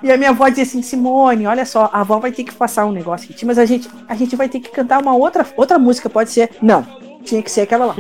[0.02, 2.86] E a minha avó dizia assim, Simone, olha só, a avó vai ter que passar
[2.86, 5.80] um negócio aqui, mas a gente, a gente vai ter que cantar uma outra, outra
[5.80, 6.52] música, pode ser?
[6.62, 6.86] Não,
[7.24, 7.96] tinha que ser aquela lá,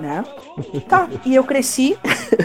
[0.00, 0.24] né?
[0.88, 1.96] Tá, e eu cresci,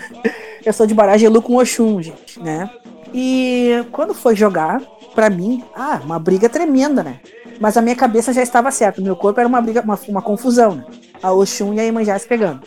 [0.64, 2.70] eu sou de Barajelu com Oxum, gente, né?
[3.12, 4.82] E quando foi jogar,
[5.14, 7.20] pra mim, ah, uma briga tremenda, né?
[7.60, 10.76] Mas a minha cabeça já estava certa, meu corpo era uma briga, uma, uma confusão,
[10.76, 10.86] né?
[11.22, 12.62] A Oxum e a Iemanjá se pegando.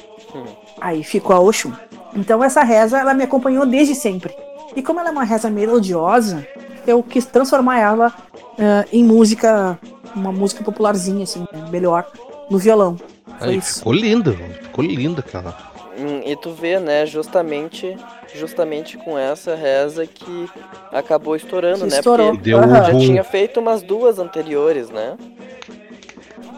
[0.80, 1.72] Aí ficou a Oxum.
[2.14, 4.34] Então essa reza, ela me acompanhou desde sempre.
[4.76, 6.46] E como ela é uma reza melodiosa,
[6.86, 8.12] eu quis transformar ela
[8.58, 9.78] eh, em música,
[10.14, 12.06] uma música popularzinha, assim, né, melhor,
[12.50, 12.96] no violão.
[13.40, 15.73] Aí ficou lindo, ficou lindo aquela.
[15.96, 17.96] Hum, E tu vê, né, justamente,
[18.34, 20.48] justamente com essa reza que
[20.92, 21.96] acabou estourando, Que né?
[21.98, 22.32] estourou.
[22.32, 22.98] Porque Deu um já boom.
[22.98, 25.16] tinha feito umas duas anteriores, né?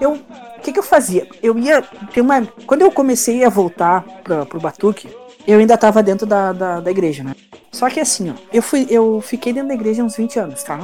[0.01, 1.27] Eu, o que que eu fazia?
[1.43, 5.09] Eu ia, tem uma, quando eu comecei a voltar pra, pro Batuque,
[5.47, 7.35] eu ainda tava dentro da, da, da igreja, né?
[7.71, 10.79] Só que assim, ó, eu fui, eu fiquei dentro da igreja uns 20 anos, tá?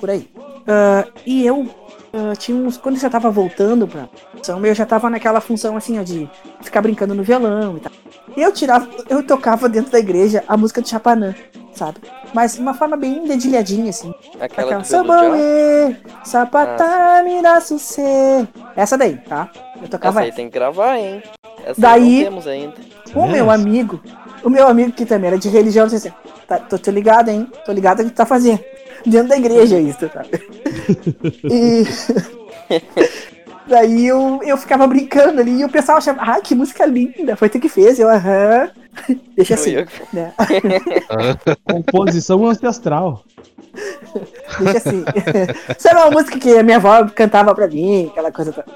[0.00, 0.28] Por aí.
[0.66, 1.68] Ah, e eu
[2.16, 5.76] ah, tinha uns, quando eu já tava voltando pra função, eu já tava naquela função
[5.76, 6.28] assim, ó, de
[6.62, 7.92] ficar brincando no violão e tal.
[8.36, 11.34] E eu tirava, eu tocava dentro da igreja a música do Chapanã,
[11.74, 11.98] sabe?
[12.32, 14.14] Mas de uma forma bem dedilhadinha, assim.
[14.40, 14.84] Aquela Aquela
[16.24, 18.46] sapatá, mira sucê.
[18.74, 19.50] Essa daí, tá?
[19.76, 20.36] Eu Essa tocava aí essa.
[20.36, 21.22] tem que gravar, hein?
[21.64, 22.74] Essa Daí- aí não temos ainda.
[23.14, 24.00] O meu amigo,
[24.42, 27.50] o meu amigo que também era de religião, disse assim, tá, tô, tô ligado, hein?
[27.64, 28.60] Tô ligado o que tu tá fazendo.
[29.04, 30.24] Dentro da igreja isso, tá?
[31.44, 31.84] E...
[33.66, 37.48] Daí eu, eu ficava brincando ali e o pessoal achava, ah, que música linda, foi
[37.48, 37.98] tu que fez.
[37.98, 38.70] Eu, aham.
[39.36, 39.74] Deixa assim,
[40.12, 40.32] né?
[41.64, 43.24] Composição ancestral.
[44.60, 45.04] Deixa assim.
[45.78, 48.66] Sabe uma música que a minha avó cantava pra mim, aquela coisa toda.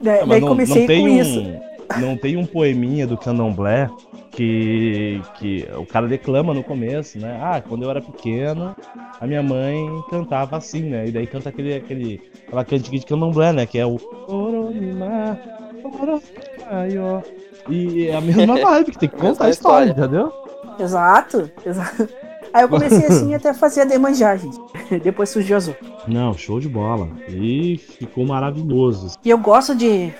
[0.00, 1.60] Daí, Ah, mas daí não, comecei não tem com um, isso.
[2.00, 3.90] Não tem um poeminha do Candomblé
[4.38, 7.40] que, que o cara declama no começo, né?
[7.42, 8.76] Ah, quando eu era pequeno,
[9.20, 11.08] a minha mãe cantava assim, né?
[11.08, 13.66] E daí canta aquele, aquele, aquela cantiga de Candomblé, né?
[13.66, 13.98] Que é o
[14.28, 15.36] Oromimá,
[15.82, 17.20] Oromaió.
[17.68, 20.32] E é a mesma vibe, que tem que contar a história, entendeu?
[20.78, 22.08] Exato, exato.
[22.52, 24.56] Aí eu comecei assim até fazer a Demanjá, gente.
[25.02, 25.74] Depois surgiu azul.
[26.06, 27.08] Não, show de bola.
[27.28, 29.18] E ficou maravilhoso.
[29.24, 30.14] E eu gosto de.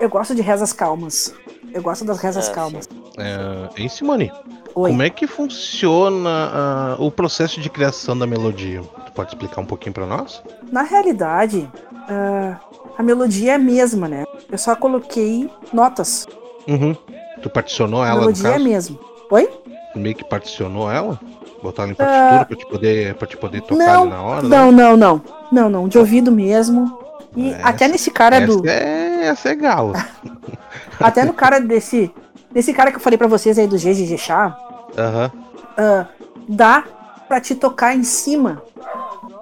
[0.00, 1.32] Eu gosto de rezas calmas.
[1.72, 2.88] Eu gosto das rezas Ah, calmas.
[3.18, 4.32] É, hein, Simone?
[4.74, 4.90] Oi.
[4.90, 8.80] Como é que funciona ah, o processo de criação da melodia?
[9.06, 10.42] Tu pode explicar um pouquinho pra nós?
[10.72, 11.68] Na realidade,
[12.08, 12.56] ah,
[12.98, 14.24] a melodia é a mesma, né?
[14.50, 16.26] Eu só coloquei notas.
[16.68, 16.94] Uhum.
[17.42, 18.64] Tu particionou A ela, no melodia é a caso?
[18.64, 18.98] mesma.
[19.30, 19.48] Oi?
[19.92, 21.18] Tu meio que particionou ela?
[21.62, 24.42] Botar ela em partitura pra te poder, pra te poder tocar Não, ali na hora?
[24.42, 24.48] né?
[24.48, 25.22] Não, não, não.
[25.52, 25.88] Não, não.
[25.88, 26.98] De ouvido mesmo.
[27.36, 28.66] E Essa- até nesse cara do.
[28.68, 29.92] É, essa é galo.
[31.00, 32.12] Até no cara desse.
[32.52, 34.56] Desse cara que eu falei pra vocês aí do GGG Chá,
[34.98, 35.30] Aham.
[35.78, 36.06] ah,
[36.48, 36.82] dá
[37.28, 38.60] pra te tocar em cima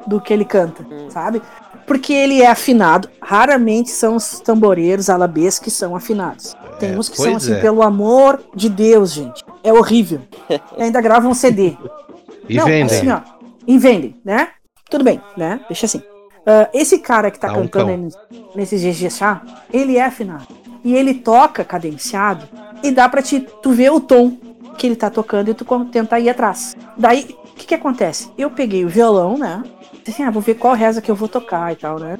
[0.07, 1.41] do que ele canta, sabe?
[1.87, 3.09] Porque ele é afinado.
[3.23, 6.55] Raramente são os tamboreiros alabês que são afinados.
[6.79, 7.61] Tem É, uns que são assim, é.
[7.63, 9.43] pelo amor de Deus, gente.
[9.65, 10.21] É horrível.
[10.77, 11.79] E ainda gravam um CD.
[12.47, 12.85] E Não, vendem.
[12.85, 13.21] assim, ó.
[13.67, 14.49] E vendem, né?
[14.91, 15.61] Tudo bem, né?
[15.67, 16.03] Deixa assim.
[16.51, 18.19] Ah, esse cara que tá um cantando aí nesse-
[18.55, 20.47] nesse GG Chá, ele é afinado.
[20.83, 22.49] E ele toca cadenciado
[22.83, 24.39] e dá pra te, tu ver o tom
[24.79, 26.75] que ele tá tocando e tu tentar ir atrás.
[26.97, 28.31] Daí, o que que acontece?
[28.39, 29.63] Eu peguei o violão, né?
[30.09, 32.17] Assim, ah, vou ver qual reza que eu vou tocar e tal, né?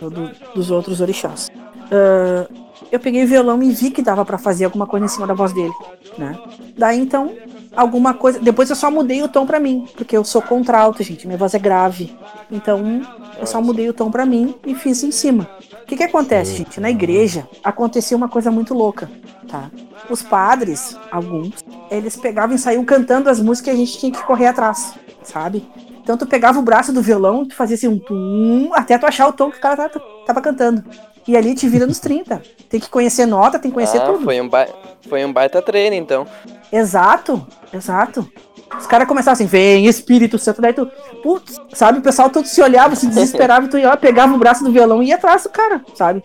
[0.00, 1.50] Do- dos outros orixás.
[1.92, 2.48] Ah,
[2.90, 5.34] eu peguei o violão e vi que dava pra fazer alguma coisa em cima da
[5.34, 5.74] voz dele,
[6.16, 6.38] né?
[6.78, 7.34] Daí então,
[7.78, 8.40] alguma coisa.
[8.40, 11.54] Depois eu só mudei o tom pra mim, porque eu sou contralto, gente, minha voz
[11.54, 12.12] é grave.
[12.50, 13.00] Então,
[13.38, 15.48] eu só mudei o tom pra mim e fiz em cima.
[15.82, 16.80] O que que acontece, gente?
[16.80, 19.08] Na igreja aconteceu uma coisa muito louca,
[19.46, 19.70] tá?
[20.10, 24.22] Os padres, alguns, eles pegavam e saíam cantando as músicas e a gente tinha que
[24.24, 25.64] correr atrás, sabe?
[26.02, 29.28] Então tu pegava o braço do violão, tu fazia assim um tum, até tu achar
[29.28, 30.84] o tom que o cara tava, tava cantando.
[31.26, 32.42] E ali te vira nos 30.
[32.70, 34.24] Tem que conhecer nota, tem que conhecer ah, tudo.
[34.24, 34.66] Foi um, ba...
[35.06, 36.26] foi um baita treino, então.
[36.72, 38.30] Exato, exato.
[38.78, 40.90] Os caras começavam assim, vem Espírito Santo, daí tu,
[41.22, 44.38] putz, sabe, o pessoal todo se olhava, se desesperava, e tu ia lá, pegava o
[44.38, 46.22] braço do violão e ia atrás do cara, sabe?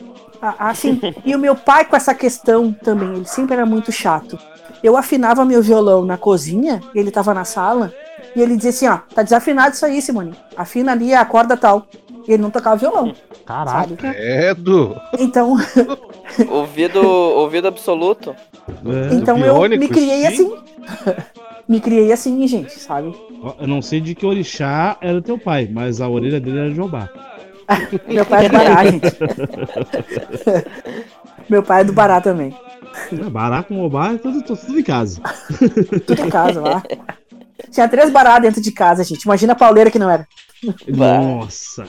[0.59, 4.37] Assim, e o meu pai com essa questão também, ele sempre era muito chato.
[4.83, 7.93] Eu afinava meu violão na cozinha, e ele tava na sala,
[8.35, 11.87] e ele dizia assim, ó, tá desafinado isso aí, Simone, afina ali a corda tal.
[12.27, 13.13] E ele não tocava violão,
[13.45, 13.95] sabe?
[13.95, 14.95] Credo.
[15.19, 15.57] Então,
[16.49, 18.35] Ouvido, ouvido absoluto.
[18.67, 19.13] É.
[19.13, 20.27] então eu biônico, me criei sim.
[20.27, 20.55] assim.
[21.67, 23.13] me criei assim, gente, sabe?
[23.59, 26.75] Eu não sei de que orixá era teu pai, mas a orelha dele era de
[26.75, 27.09] Jobá.
[28.07, 29.17] Meu pai é do Bará, gente.
[31.49, 32.55] Meu pai é do Bará também.
[33.11, 35.21] É, Bará com Obá, tudo, tudo em casa.
[36.05, 36.83] Tudo em casa lá.
[37.71, 39.23] Tinha três Bará dentro de casa, gente.
[39.23, 40.27] Imagina a pauleira que não era.
[40.87, 41.85] Nossa!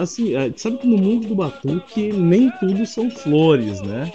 [0.00, 4.10] Assim, é, sabe que no mundo do batuque nem tudo são flores, né?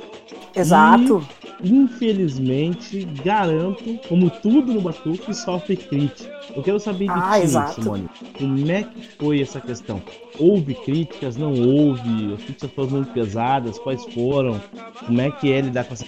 [0.55, 1.25] Exato.
[1.63, 6.33] Infelizmente, garanto, como tudo no batuque, sofre crítica.
[6.55, 7.81] Eu quero saber de Ah, ti, exato.
[7.81, 8.09] Simone.
[8.37, 10.01] Como é que foi essa questão?
[10.39, 11.35] Houve críticas?
[11.37, 12.33] Não houve?
[12.33, 13.79] As críticas foram muito pesadas?
[13.79, 14.61] Quais foram?
[15.05, 16.05] Como é que é lidar com essa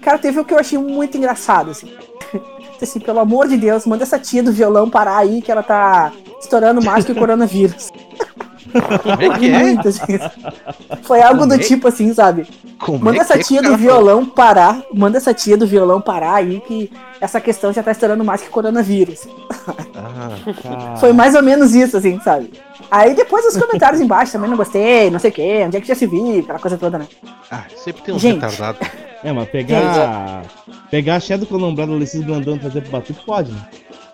[0.00, 1.88] Cara, teve o que eu achei muito engraçado, assim.
[2.80, 6.12] Assim, pelo amor de Deus, manda essa tia do violão parar aí que ela tá
[6.46, 7.92] estourando mais que o coronavírus.
[9.02, 9.58] Como é que é?
[9.58, 10.18] Muito, assim.
[11.02, 11.58] Foi algo do Como é?
[11.58, 12.46] tipo assim, sabe?
[12.78, 14.82] Como Manda é essa é tia o do violão parar.
[14.92, 18.48] Manda essa tia do violão parar aí que essa questão já tá estourando mais que
[18.48, 19.26] coronavírus.
[19.94, 22.52] Ah, Foi mais ou menos isso, assim, sabe?
[22.90, 25.88] Aí depois os comentários embaixo também não gostei, não sei o quê, onde é que
[25.88, 27.06] já se viu, aquela coisa toda, né?
[27.50, 28.34] ah, sempre tem um Gente.
[28.34, 28.78] retardado.
[29.24, 30.42] É, mas pegar.
[30.90, 33.58] Pegar a Xé do Colombrado do Alessis Blandão e fazer pro Batuque pode, né?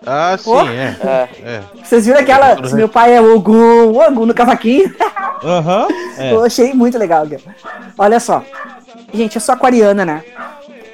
[0.05, 0.61] Ah, sim, Oh.
[0.67, 0.97] é.
[1.03, 1.61] É, é.
[1.83, 2.67] Vocês viram aquela.
[2.67, 4.93] Se meu pai é Ogum, Ogum no cavaquinho?
[5.43, 5.87] Aham.
[6.17, 6.33] É.
[6.33, 7.41] Eu achei muito legal, cara.
[7.97, 8.43] Olha só.
[9.13, 10.23] Gente, eu sou aquariana, né?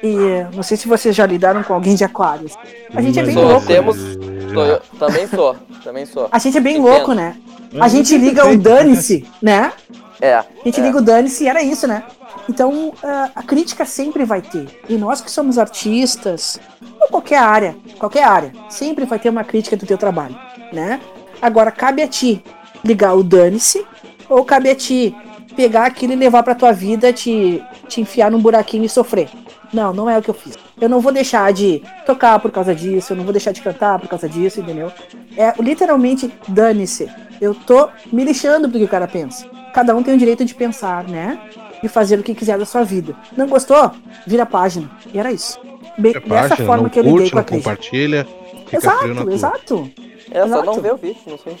[0.02, 0.16] E
[0.54, 2.54] não sei se vocês já lidaram com alguém de aquários.
[2.94, 3.66] A gente é bem Só louco.
[3.66, 3.96] temos.
[3.98, 4.52] É.
[4.54, 6.28] Sou eu, também sou, também sou.
[6.32, 6.88] A gente é bem Entendo.
[6.90, 7.36] louco, né?
[7.80, 9.72] A gente liga o dane-se, né?
[10.20, 10.34] É.
[10.34, 12.02] A gente liga o dane-se e era isso, né?
[12.50, 12.92] Então,
[13.32, 14.82] a crítica sempre vai ter.
[14.88, 16.58] E nós que somos artistas,
[17.00, 20.36] ou qualquer área, qualquer área, sempre vai ter uma crítica do teu trabalho,
[20.72, 21.00] né?
[21.40, 22.42] Agora, cabe a ti
[22.84, 23.86] ligar o dane-se,
[24.28, 25.14] ou cabe a ti
[25.54, 29.30] pegar aquilo e levar pra tua vida, te, te enfiar num buraquinho e sofrer.
[29.72, 30.58] Não, não é o que eu fiz.
[30.80, 34.00] Eu não vou deixar de tocar por causa disso, eu não vou deixar de cantar
[34.00, 34.90] por causa disso, entendeu?
[35.36, 37.08] É literalmente dane-se.
[37.40, 39.46] Eu tô me lixando pro que o cara pensa.
[39.72, 41.38] Cada um tem o direito de pensar, né?
[41.82, 43.14] E fazer o que quiser da sua vida.
[43.36, 43.90] Não gostou?
[44.26, 44.90] Vira a página.
[45.12, 45.58] E era isso.
[45.98, 47.70] Bem, É dessa página, forma não que eu lidei curte, com a crítica.
[47.70, 48.28] compartilha.
[48.72, 49.90] Exato, exato.
[50.30, 51.56] É, só não ver o vídeo, não sei.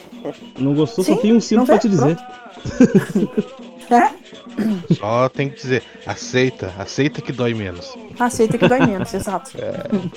[0.58, 2.16] Não gostou, Sim, só tem um sino pra vê, te dizer.
[3.90, 4.08] É,
[4.94, 7.92] Só tem que dizer, aceita, aceita que dói menos.
[8.16, 9.50] aceita que dói menos, exato.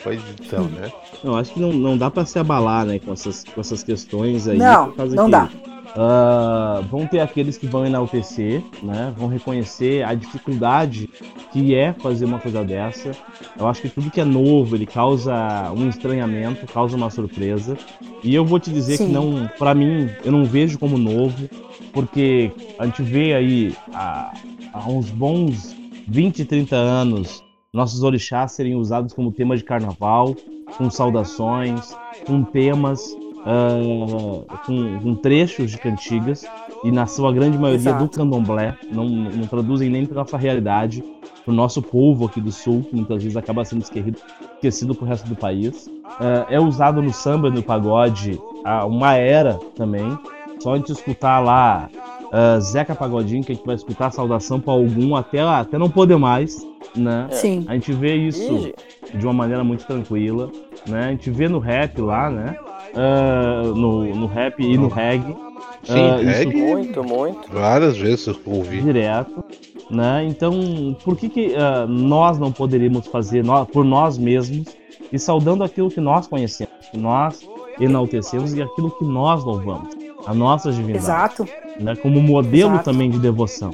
[0.03, 0.91] Pois então, né?
[1.23, 4.47] Eu acho que não, não dá pra se abalar, né, com essas, com essas questões
[4.47, 4.59] aí.
[4.59, 5.49] Não, não que, dá.
[5.95, 9.13] Ah, vão ter aqueles que vão enaltecer, né?
[9.17, 11.09] Vão reconhecer a dificuldade
[11.51, 13.11] que é fazer uma coisa dessa.
[13.57, 17.77] Eu acho que tudo que é novo, ele causa um estranhamento, causa uma surpresa.
[18.23, 19.07] E eu vou te dizer Sim.
[19.07, 21.49] que não, para mim, eu não vejo como novo,
[21.91, 24.33] porque a gente vê aí há,
[24.73, 25.75] há uns bons
[26.07, 30.35] 20, 30 anos nossos orixás serem usados como tema de carnaval,
[30.77, 36.45] com saudações, com temas, ah, com, com trechos de cantigas,
[36.83, 38.03] e na sua grande maioria Exato.
[38.03, 41.03] do candomblé, não, não traduzem nem para nossa realidade,
[41.43, 44.17] para o nosso povo aqui do sul, que muitas vezes acaba sendo esquecido,
[44.55, 45.89] esquecido pro resto do país.
[46.19, 50.17] Ah, é usado no samba no pagode há uma era também.
[50.59, 51.89] Só a gente escutar lá
[52.31, 55.89] ah, Zeca Pagodinho, que a gente vai escutar a saudação para algum até, até não
[55.89, 57.27] poder mais, né?
[57.31, 57.65] Sim.
[57.67, 58.73] A gente vê isso
[59.13, 60.49] de uma maneira muito tranquila,
[60.87, 61.05] né?
[61.05, 62.57] A gente vê no rap lá, né?
[62.95, 65.35] Ah, no, no rap e no reggae.
[65.83, 67.51] Sim, isso- reggae, muito, muito.
[67.51, 68.81] várias vezes eu ouvi.
[68.81, 69.43] direto,
[69.89, 70.23] né?
[70.25, 74.67] Então, por que, que ah, nós não poderíamos fazer por nós mesmos
[75.11, 77.47] e saudando aquilo que nós conhecemos, que nós
[77.79, 79.89] enaltecemos e aquilo que nós louvamos,
[80.25, 81.47] a nossa divindade, Exato.
[81.79, 81.95] né?
[81.95, 82.85] Como modelo Exato.
[82.91, 83.71] também de devoção,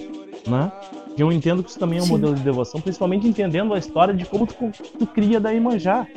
[0.48, 0.72] né?
[1.18, 2.12] Eu entendo que isso também é um Sim.
[2.12, 4.56] modelo de devoção, principalmente entendendo a história de como tu,
[4.98, 6.08] tu cria da Imanjá.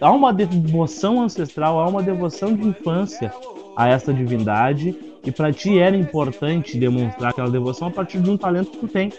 [0.00, 3.32] Há uma devoção ancestral, há uma devoção de infância
[3.76, 8.36] a essa divindade e para ti era importante demonstrar aquela devoção a partir de um
[8.36, 9.10] talento que tu tem,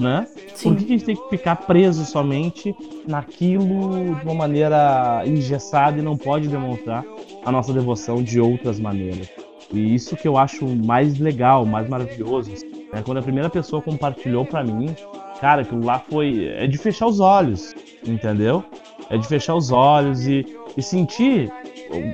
[0.00, 0.26] né?
[0.54, 0.70] Sim.
[0.70, 2.74] Por que a gente tem que ficar preso somente
[3.06, 7.04] naquilo de uma maneira engessada e não pode demonstrar
[7.44, 9.28] a nossa devoção de outras maneiras?
[9.72, 12.50] E isso que eu acho mais legal, mais maravilhoso.
[12.92, 13.02] né?
[13.04, 14.94] Quando a primeira pessoa compartilhou pra mim,
[15.40, 16.46] cara, aquilo lá foi.
[16.46, 17.74] É de fechar os olhos,
[18.06, 18.64] entendeu?
[19.12, 20.44] É de fechar os olhos e,
[20.76, 21.52] e sentir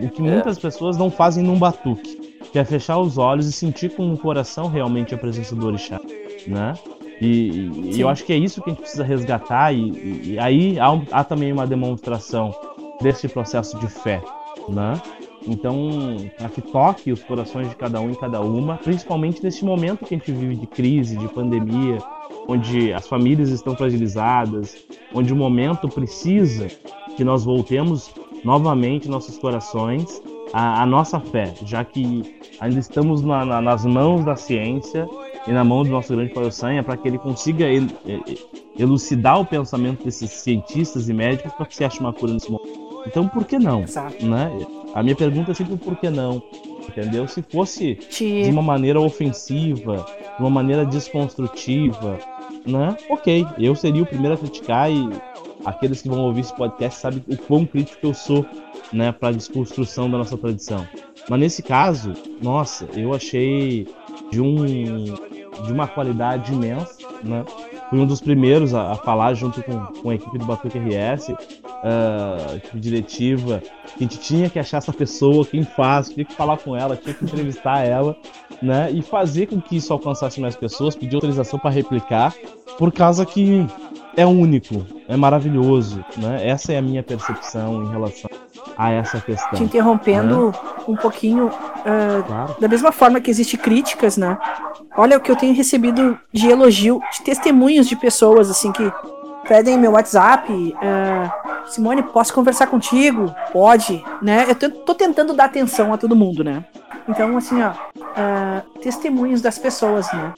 [0.04, 2.16] o que muitas pessoas não fazem num batuque,
[2.52, 6.00] que é fechar os olhos e sentir com o coração realmente a presença do orixá,
[6.46, 6.74] né?
[7.20, 10.78] E, e- eu acho que é isso que a gente precisa resgatar e, e- aí
[10.78, 12.52] há, há também uma demonstração
[13.00, 14.20] desse processo de fé,
[14.68, 15.00] né?
[15.48, 15.88] Então,
[16.36, 20.14] para que toque os corações de cada um e cada uma, principalmente nesse momento que
[20.14, 21.98] a gente vive de crise, de pandemia,
[22.46, 24.76] onde as famílias estão fragilizadas,
[25.14, 26.68] onde o momento precisa
[27.16, 28.10] que nós voltemos
[28.44, 32.22] novamente nossos corações à, à nossa fé, já que
[32.60, 35.08] ainda estamos na- na- nas mãos da ciência
[35.46, 37.88] e na mão do nosso grande Pai Ossanha para que ele consiga el-
[38.78, 42.87] elucidar o pensamento desses cientistas e médicos para que se ache uma cura nesse momento.
[43.06, 43.82] Então, por que não?
[43.82, 44.24] Exato.
[44.24, 44.50] né?
[44.94, 46.42] A minha pergunta é sempre por que não,
[46.88, 47.28] entendeu?
[47.28, 48.50] Se fosse de Te...
[48.50, 50.04] uma maneira ofensiva,
[50.36, 52.18] de uma maneira desconstrutiva,
[52.66, 52.96] né?
[53.10, 55.08] Ok, eu seria o primeiro a criticar e
[55.64, 58.44] aqueles que vão ouvir esse podcast sabem o quão crítico eu sou,
[58.92, 60.86] né, para a desconstrução da nossa tradição.
[61.28, 63.86] Mas nesse caso, nossa, eu achei
[64.30, 64.64] de um
[65.64, 67.44] de uma qualidade imensa, né?
[67.90, 71.32] Fui um dos primeiros a, a falar junto com, com a equipe do Batuque RS
[72.56, 76.56] equipe diretiva, que a gente tinha que achar essa pessoa, quem faz, tinha que falar
[76.58, 78.16] com ela, tinha que entrevistar ela,
[78.62, 78.90] né?
[78.90, 82.34] E fazer com que isso alcançasse mais pessoas, pedir autorização para replicar,
[82.78, 83.66] por causa que
[84.16, 86.46] é único, é maravilhoso, né?
[86.46, 88.28] Essa é a minha percepção em relação
[88.76, 89.58] a essa questão.
[89.58, 90.52] Te interrompendo
[90.86, 91.50] um pouquinho,
[91.84, 92.56] ah, Claro.
[92.60, 94.36] da mesma forma que existe críticas, né?
[94.96, 98.92] Olha o que eu tenho recebido de elogio, de testemunhos de pessoas assim que
[99.48, 103.34] pedem meu WhatsApp, ah, Simone, posso conversar contigo?
[103.50, 104.46] Pode, né?
[104.48, 106.64] Eu tô, tentando dar atenção a todo mundo, né?
[107.08, 107.72] Então, assim, ó,
[108.14, 110.34] ah, testemunhos das pessoas, né?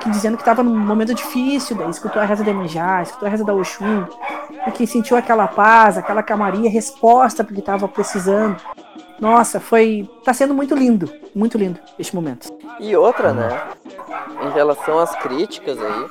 [0.00, 3.30] Que dizendo que tava num momento difícil, daí escutou a reza da Emanjá, escutou a
[3.30, 4.06] reza da Oxum,
[4.66, 8.56] e que sentiu aquela paz, aquela calmaria, resposta porque tava precisando.
[9.20, 10.08] Nossa, foi.
[10.24, 12.52] Tá sendo muito lindo, muito lindo este momento.
[12.78, 13.48] E outra, né?
[14.42, 16.06] Em relação às críticas aí,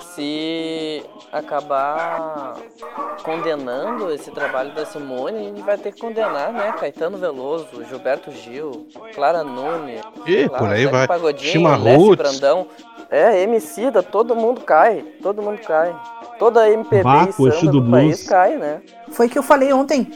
[0.00, 2.54] se acabar
[3.22, 6.72] condenando esse trabalho da Simone, a gente vai ter que condenar, né?
[6.78, 11.06] Caetano Veloso, Gilberto Gil, Clara Nunes, E Clara, por aí vai.
[11.06, 12.16] Pagodinho.
[12.16, 12.66] Brandão.
[13.10, 15.94] É, Emicida, todo mundo cai, todo mundo cai.
[16.38, 18.28] Toda a MPB e samba do do país blues.
[18.28, 18.80] cai, né?
[19.10, 20.10] Foi o que eu falei ontem.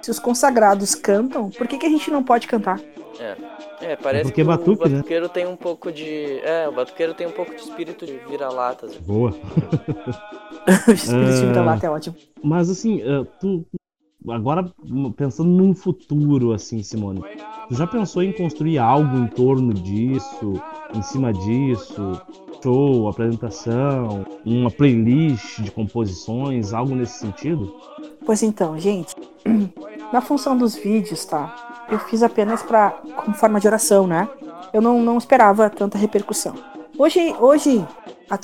[0.00, 2.80] Se os consagrados cantam, por que, que a gente não pode cantar?
[3.82, 4.96] É, parece porque que batuque, o né?
[4.96, 6.38] batuqueiro tem um pouco de...
[6.40, 8.96] É, o batuqueiro tem um pouco de espírito de vira-latas.
[8.98, 9.30] Boa.
[10.88, 11.46] o espírito de Ah.
[11.48, 12.16] vira-lata é ótimo.
[12.42, 13.64] Mas assim, eh, tu
[14.28, 14.70] agora
[15.16, 17.22] pensando num futuro assim, Simone,
[17.68, 20.60] tu já pensou em construir algo em torno disso,
[20.94, 22.20] em cima disso?
[22.62, 27.74] Show, apresentação, uma playlist de composições, algo nesse sentido?
[28.24, 29.14] Pois então, gente,
[30.12, 31.86] na função dos vídeos, tá?
[31.90, 34.28] Eu fiz apenas para como forma de oração, né?
[34.72, 36.54] Eu não, não esperava tanta repercussão.
[36.98, 37.84] Hoje, hoje,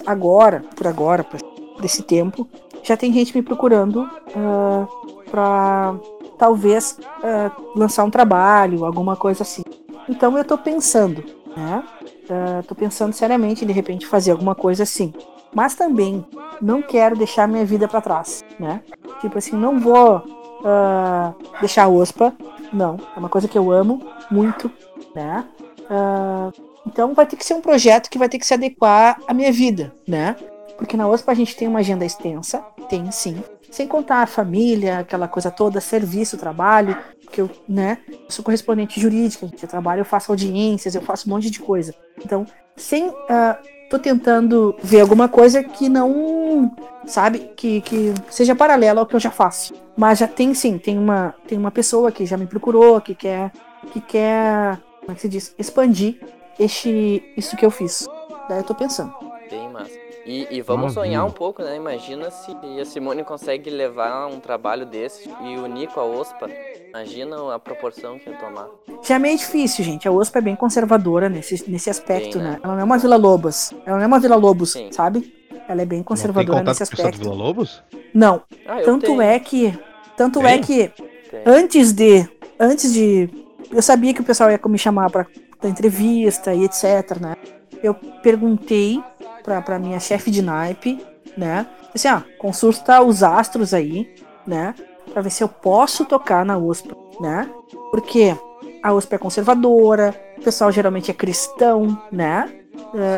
[0.06, 1.38] agora, por agora, por
[1.80, 2.48] desse tempo,
[2.82, 4.86] já tem gente me procurando ah,
[5.30, 5.94] pra
[6.38, 9.62] talvez ah, lançar um trabalho, alguma coisa assim.
[10.08, 11.22] Então eu tô pensando,
[11.54, 11.82] né?
[12.30, 15.12] Ah, tô pensando seriamente em de repente fazer alguma coisa assim.
[15.54, 16.24] Mas também
[16.60, 18.82] não quero deixar minha vida pra trás, né?
[19.20, 20.22] Tipo assim, não vou
[20.64, 22.34] ah, deixar a OSPA,
[22.72, 22.96] não.
[23.14, 24.70] É uma coisa que eu amo muito,
[25.14, 25.44] né?
[25.88, 26.50] Ah,
[26.86, 29.52] então vai ter que ser um projeto que vai ter que se adequar à minha
[29.52, 30.36] vida, né?
[30.76, 32.58] Porque na OSPA a gente tem uma agenda extensa,
[32.88, 33.42] tem sim.
[33.76, 39.44] Sem contar a família, aquela coisa toda, serviço, trabalho, porque eu, né, sou correspondente jurídica,
[39.44, 41.94] eu trabalho, eu faço audiências, eu faço um monte de coisa.
[42.24, 43.12] Então, sem.
[43.28, 43.58] ah,
[43.90, 46.74] tô tentando ver alguma coisa que não.
[47.04, 47.50] Sabe?
[47.54, 49.74] Que, que seja paralela ao que eu já faço.
[49.94, 53.52] Mas já tem sim, tem uma, tem uma pessoa que já me procurou, que quer.
[53.92, 54.78] Que quer.
[55.00, 55.54] Como é que se diz?
[55.58, 56.18] Expandir
[56.58, 58.08] este, isso que eu fiz.
[58.48, 59.12] Daí eu tô pensando.
[59.50, 60.05] Bem massa.
[60.26, 61.04] E, e vamos Maravilha.
[61.18, 61.76] sonhar um pouco, né?
[61.76, 62.50] Imagina se
[62.80, 66.50] a Simone consegue levar um trabalho desse e unir com a OSPA.
[66.88, 68.66] Imagina a proporção que ia tomar.
[69.02, 70.08] Já é meio difícil, gente.
[70.08, 72.52] A USP é bem conservadora nesse, nesse aspecto, Bem, né?
[72.54, 72.60] né?
[72.62, 73.72] Ela não é uma Vila Lobos.
[73.86, 74.90] Ela não é uma Vila Lobos, Sim.
[74.90, 75.32] sabe?
[75.68, 77.18] Ela é bem Não tem conservadora nesse aspecto.
[77.18, 77.82] Vila Lobos?
[78.12, 79.20] Não, Ah, tanto tenho.
[79.22, 79.78] é que.
[80.16, 80.48] Tanto Tem?
[80.48, 80.88] é que
[81.30, 81.42] Tem.
[81.46, 82.28] antes de.
[82.58, 83.28] Antes de.
[83.70, 85.26] Eu sabia que o pessoal ia me chamar pra,
[85.60, 87.36] pra entrevista e etc, né?
[87.82, 89.02] Eu perguntei
[89.46, 91.00] pra, pra minha chefe de naipe,
[91.36, 91.66] né?
[91.94, 94.12] Assim, ah, consulta os astros aí,
[94.46, 94.74] né?
[95.12, 96.90] Pra ver se eu posso tocar na USP,
[97.20, 97.48] né?
[97.90, 98.36] Porque
[98.82, 102.52] a USP é conservadora, o pessoal geralmente é cristão, né?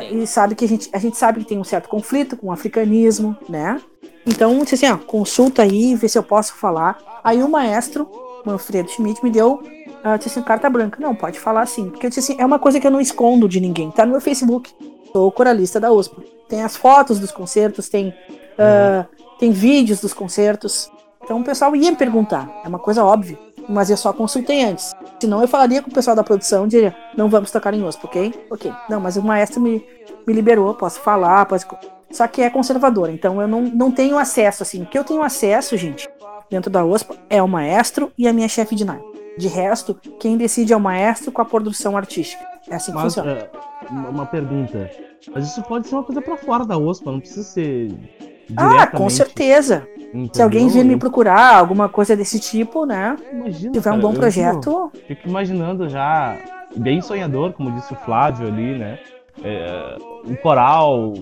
[0.08, 0.22] Sim.
[0.22, 2.52] e sabe que a gente, a gente sabe que tem um certo conflito com o
[2.52, 3.80] africanismo, né?
[4.24, 6.98] Então, disse assim, ó, consulta aí, vê se eu posso falar.
[7.24, 8.08] Aí o maestro,
[8.44, 9.60] Manfredo Schmidt, me deu
[10.02, 10.98] ah, disse assim, carta branca.
[11.00, 11.90] Não, pode falar sim.
[11.90, 13.90] Porque eu disse assim, é uma coisa que eu não escondo de ninguém.
[13.90, 14.72] Tá no meu Facebook.
[15.12, 16.16] Sou coralista da USP.
[16.48, 18.14] Tem as fotos dos concertos, tem,
[18.58, 19.04] ah,
[19.38, 20.90] tem vídeos dos concertos.
[21.22, 22.50] Então o pessoal ia me perguntar.
[22.64, 23.38] É uma coisa óbvia.
[23.68, 24.94] Mas eu só consultei antes.
[25.20, 28.06] Senão eu falaria com o pessoal da produção e diria, não vamos tocar em USP,
[28.06, 28.46] ok?
[28.50, 28.72] Ok.
[28.88, 29.84] Não, mas o maestro me,
[30.26, 31.66] me liberou, posso falar, posso...
[32.10, 34.82] Só que é conservador, então eu não, não tenho acesso, assim.
[34.82, 36.08] O que eu tenho acesso, gente,
[36.48, 39.17] dentro da OSPA, é o maestro e a minha chefe de naipe.
[39.38, 42.44] De resto, quem decide é o maestro com a produção artística.
[42.68, 43.32] É assim que Mas, funciona.
[43.32, 43.50] eh,
[44.10, 44.90] uma pergunta.
[45.32, 47.94] Mas isso pode ser uma coisa pra fora da OSPA, não precisa ser.
[48.56, 49.86] Ah, com certeza.
[49.96, 50.42] Se entendeu?
[50.44, 53.14] alguém vir me procurar, alguma coisa desse tipo, né?
[53.30, 56.36] Imagina, Se tiver um bom projeto, Fico, fico imaginando já,
[56.74, 58.98] bem sonhador, como disse o Flávio ali, né?
[59.44, 61.12] É, um coral,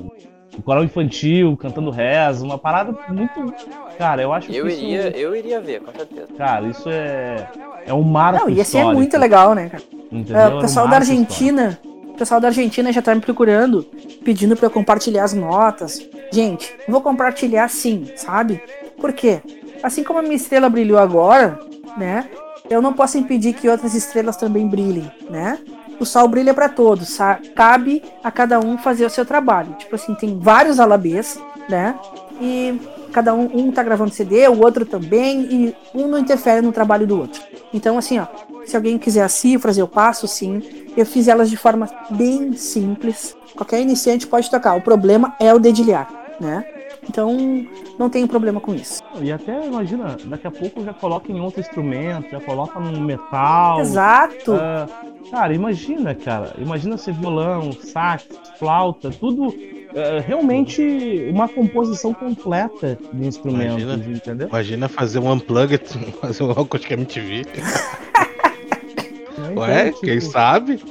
[0.57, 3.53] um coral infantil cantando reza, uma parada muito.
[3.99, 4.83] Cara, eu acho Eu que isso.
[4.83, 6.29] iria, eu iria ver, com certeza.
[6.37, 7.49] Cara, isso é.
[7.87, 9.83] É um marco não, ia ser histórico, muito legal, né, cara?
[10.13, 10.37] Entendeu?
[10.37, 11.79] É, Era o um pessoal da marco Argentina,
[12.09, 13.85] o pessoal da Argentina já tá me procurando,
[14.25, 16.01] pedindo pra eu compartilhar as notas.
[16.33, 18.63] Gente, vou compartilhar sim, sabe?
[18.99, 19.41] Por quê?
[19.83, 21.59] assim como a minha estrela brilhou agora,
[21.97, 22.29] né?
[22.69, 25.59] Eu não posso impedir que outras estrelas também brilhem, né?
[26.01, 29.75] O sol brilha para todos, sa- cabe a cada um fazer o seu trabalho.
[29.79, 31.39] Tipo assim, tem vários alabês,
[31.69, 31.95] né?
[32.41, 32.81] E
[33.17, 37.07] cada um, um tá gravando CD, o outro também, e um não interfere no trabalho
[37.07, 37.41] do outro.
[37.73, 38.27] Então, assim, ó,
[38.67, 40.62] se alguém quiser as cifras, eu passo sim.
[40.95, 43.35] Eu fiz elas de forma bem simples.
[43.57, 44.77] Qualquer iniciante pode tocar.
[44.77, 46.62] O problema é o dedilhar, né?
[47.09, 47.35] Então,
[47.99, 49.03] não tenho problema com isso.
[49.23, 53.81] E até, imagina, daqui a pouco já coloca em outro instrumento, já coloca num metal.
[53.81, 54.53] Exato.
[54.53, 54.87] Ah,
[55.31, 56.53] cara, imagina, cara.
[56.59, 59.55] Imagina ser violão, sax, flauta, tudo.
[59.97, 60.83] Ah, realmente
[61.31, 64.15] uma composição completa de instrumentos, Imagina.
[64.15, 64.49] entendeu?
[64.49, 65.83] Imagina fazer um unplugged,
[66.21, 67.47] fazer um acústico MTV.
[69.33, 70.83] Então, Ué, tipo, quem sabe?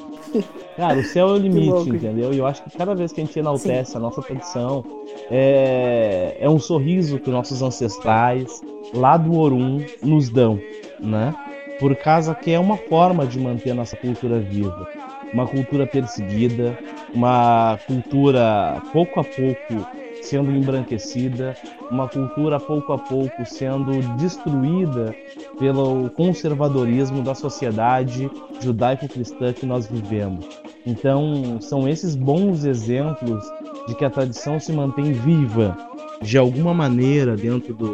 [0.75, 1.95] Cara, o céu é o limite, louco.
[1.95, 2.33] entendeu?
[2.33, 4.83] E eu acho que cada vez que a gente enaltece a nossa tradição,
[5.29, 8.61] é, é um sorriso que nossos ancestrais
[8.93, 10.59] lá do Orum nos dão,
[10.99, 11.33] né?
[11.79, 14.87] Por causa que é uma forma de manter a nossa cultura viva.
[15.33, 16.77] Uma cultura perseguida,
[17.13, 19.87] uma cultura pouco a pouco
[20.21, 21.55] sendo embranquecida,
[21.91, 25.15] uma cultura pouco a pouco sendo destruída
[25.59, 30.45] pelo conservadorismo da sociedade judaico-cristã que nós vivemos.
[30.85, 33.43] Então, são esses bons exemplos
[33.87, 35.75] de que a tradição se mantém viva
[36.21, 37.91] de alguma maneira dentro do-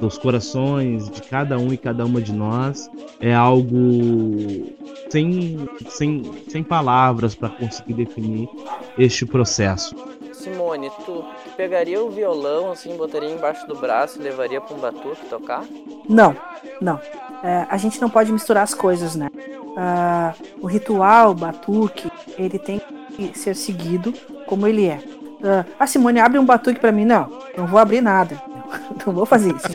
[0.00, 2.90] dos corações de cada um e cada uma de nós.
[3.20, 4.72] É algo
[5.10, 8.48] sem, sem, sem palavras para conseguir definir
[8.96, 9.94] este processo.
[10.32, 14.78] Simone, tu, tu pegaria o violão, assim, botaria embaixo do braço e levaria pra um
[14.80, 15.64] batuque tocar?
[16.08, 16.34] Não,
[16.80, 17.00] não.
[17.42, 19.28] É, a gente não pode misturar as coisas, né?
[19.76, 22.80] Ah, o ritual, o batuque, ele tem
[23.16, 24.12] que ser seguido
[24.46, 25.00] como ele é.
[25.42, 27.04] Ah, ah, Simone, abre um batuque pra mim.
[27.04, 28.40] Não, não vou abrir nada.
[29.06, 29.68] Não vou fazer isso.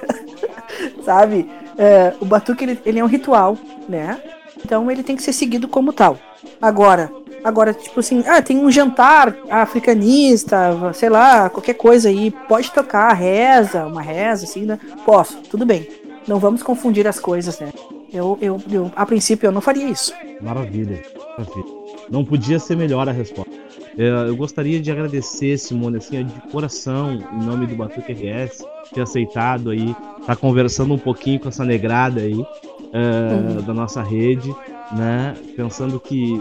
[1.04, 1.50] Sabe?
[1.76, 4.18] É, o batuque, ele, ele é um ritual, né?
[4.64, 6.18] Então ele tem que ser seguido como tal.
[6.60, 7.12] Agora,
[7.44, 13.12] agora, tipo assim, ah, tem um jantar africanista, sei lá, qualquer coisa aí, pode tocar
[13.12, 14.78] reza, uma reza, assim, né?
[15.04, 15.88] Posso, tudo bem.
[16.26, 17.72] Não vamos confundir as coisas, né?
[18.12, 20.12] Eu, eu, eu, a princípio, eu não faria isso.
[20.40, 21.02] Maravilha,
[21.36, 21.82] maravilha.
[22.10, 23.50] Não podia ser melhor a resposta.
[23.96, 29.02] É, Eu gostaria de agradecer, Simone, assim, de coração, em nome do Batuque RS, ter
[29.02, 29.94] aceitado aí,
[30.26, 32.44] tá conversando um pouquinho com essa negrada aí,
[32.92, 34.54] é, da nossa rede,
[34.92, 35.34] né?
[35.56, 36.34] Pensando que,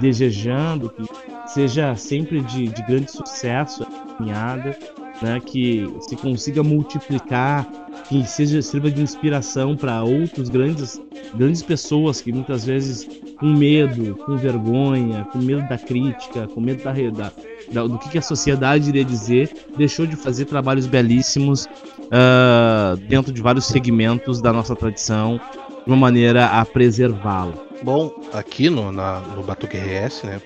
[0.00, 1.04] desejando que
[1.46, 4.76] seja sempre de, de grande sucesso a caminhada,
[5.22, 5.40] né?
[5.44, 7.66] Que se consiga multiplicar,
[8.08, 11.00] que seja sirva de inspiração para outros grandes,
[11.34, 13.08] grandes pessoas que muitas vezes
[13.38, 17.32] com medo, com vergonha, com medo da crítica, com medo da, da-
[17.72, 21.66] da- do que, a sociedade iria dizer, deixou de fazer trabalhos belíssimos
[22.10, 25.38] ah, dentro de vários segmentos da nossa tradição,
[25.84, 27.52] de uma maneira a preservá-la.
[27.82, 30.40] Bom, aqui no, na, no Batuque RS, né?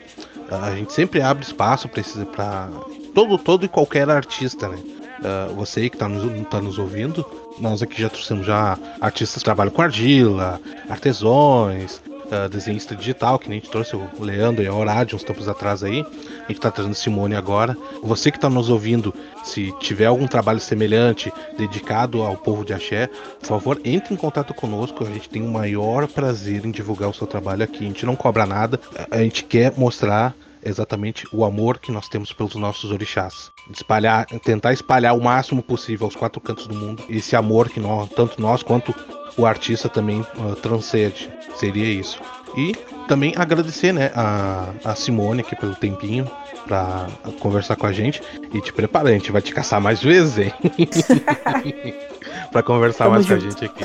[0.51, 2.69] A gente sempre abre espaço para
[3.15, 4.79] todo, todo e qualquer artista, né?
[5.25, 7.25] Ah, você que está nos, tá nos ouvindo,
[7.59, 12.01] nós aqui já trouxemos já artistas que trabalham com argila, artesões,
[12.33, 15.49] ah, desenhista digital, que nem a gente trouxe o Leandro e a Horádio uns tempos
[15.49, 16.01] atrás aí.
[16.01, 17.77] A gente está trazendo Simone agora.
[18.03, 19.13] Você que está nos ouvindo,
[19.45, 23.09] se tiver algum trabalho semelhante dedicado ao povo de Axé,
[23.41, 25.05] por favor, entre em contato conosco.
[25.05, 27.85] A gente tem o maior prazer em divulgar o seu trabalho aqui.
[27.85, 28.81] A gente não cobra nada,
[29.11, 30.35] a gente quer mostrar
[30.65, 33.51] exatamente o amor que nós temos pelos nossos orixás.
[33.71, 38.09] Espalhar, tentar espalhar o máximo possível aos quatro cantos do mundo esse amor que nós,
[38.11, 38.95] tanto nós quanto
[39.37, 41.31] o artista também ah, transcende.
[41.57, 42.21] Seria isso.
[42.57, 42.75] E
[43.07, 46.31] também agradecer, né, a, a Simone aqui pelo tempinho
[46.67, 47.07] pra
[47.41, 48.23] conversar com a gente.
[48.53, 50.53] E te prepara, a gente vai te caçar mais vezes, hein?
[52.51, 53.61] pra conversar Tamo mais com a junto.
[53.61, 53.85] gente aqui.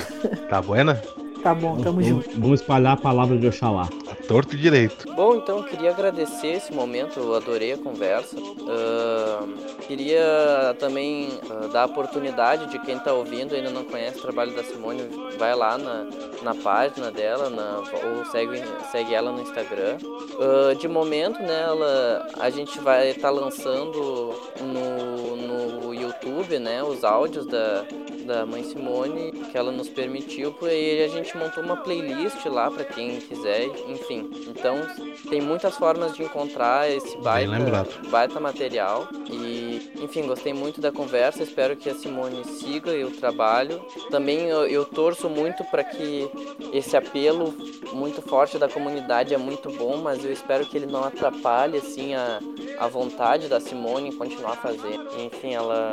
[0.50, 1.02] Tá buena?
[1.44, 2.40] Tá bom, tamo vamos, junto.
[2.40, 3.88] vamos espalhar a palavra de Oxalá.
[4.28, 5.06] Torto e direito.
[5.14, 8.36] Bom, então queria agradecer esse momento, eu adorei a conversa.
[8.38, 9.54] Ahn,
[9.88, 14.56] queria também ah, dar a oportunidade de quem está ouvindo ainda não conhece o trabalho
[14.56, 15.04] da Simone,
[15.38, 16.08] vai lá na,
[16.42, 18.62] na página dela na- ou segue,
[18.92, 19.98] segue ela no Instagram.
[20.40, 27.04] Ah, de momento, né, ela, a gente vai estar lançando no, no YouTube né, os
[27.04, 27.86] áudios da,
[28.26, 32.84] da mãe Simone que ela nos permitiu, e a gente montou uma playlist lá para
[32.84, 34.15] quem quiser, enfim.
[34.16, 34.30] Enfim.
[34.48, 34.82] Então
[35.30, 38.10] tem muitas formas de encontrar esse baita, lembrado.
[38.10, 39.08] baita material.
[39.30, 41.44] E, enfim, gostei muito da conversa.
[41.44, 43.82] Espero que a Simone siga o trabalho.
[44.10, 46.30] Também eu, eu torço muito para que
[46.72, 47.54] esse apelo
[47.94, 52.14] muito forte da comunidade é muito bom, mas eu espero que ele não atrapalhe assim
[52.14, 52.40] a,
[52.80, 55.08] a vontade da Simone em continuar fazendo.
[55.20, 55.92] Enfim, ela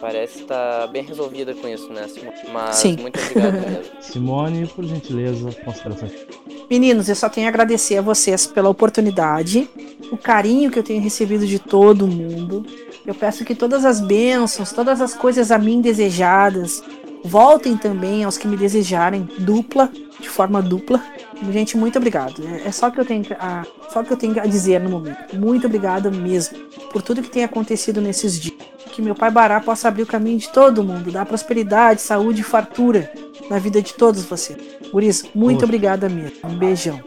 [0.00, 2.38] parece estar bem resolvida com isso, né, Simone?
[2.52, 2.96] Mas Sim.
[3.00, 3.92] muito obrigado mesmo.
[4.00, 6.26] Simone, por gentileza, considerações.
[6.70, 9.68] Meninos, eu só tenho a agradecer a vocês pela oportunidade,
[10.12, 12.64] o carinho que eu tenho recebido de todo mundo.
[13.06, 16.82] Eu peço que todas as bênçãos, todas as coisas a mim desejadas,
[17.24, 19.90] voltem também aos que me desejarem dupla,
[20.20, 21.02] de forma dupla.
[21.50, 22.42] Gente, muito obrigado.
[22.46, 25.36] É- É só que eu tenho a, só que eu tenho a dizer no momento.
[25.36, 26.58] Muito obrigado mesmo
[26.92, 28.56] por tudo que tem acontecido nesses dias.
[28.92, 32.44] Que meu pai Bará possa abrir o caminho de todo mundo, dar prosperidade, saúde e
[32.44, 33.10] fartura
[33.48, 34.58] na vida de todos vocês.
[34.90, 35.66] Por isso, muito Poxa.
[35.66, 36.36] obrigada mesmo.
[36.44, 37.00] Um beijão.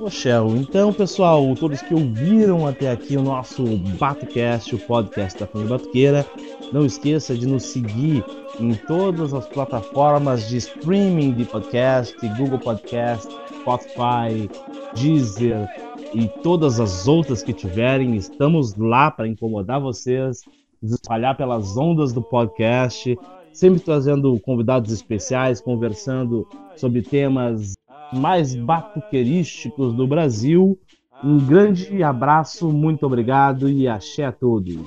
[0.00, 3.64] Ô, Shell, então, pessoal, todos que ouviram até aqui o nosso
[3.98, 6.26] BatoCast, o podcast da família Batuqueira,
[6.72, 8.24] não esqueça de nos seguir
[8.60, 13.28] em todas as plataformas de streaming de podcast, Google Podcast,
[13.60, 14.48] Spotify,
[14.94, 15.68] Deezer
[16.14, 18.16] e todas as outras que tiverem.
[18.16, 20.42] Estamos lá para incomodar vocês,
[20.82, 23.16] nos espalhar pelas ondas do podcast,
[23.58, 26.46] sempre trazendo convidados especiais, conversando
[26.76, 27.74] sobre temas
[28.12, 30.78] mais batuquerísticos do Brasil.
[31.24, 34.78] Um grande abraço, muito obrigado e axé a todos.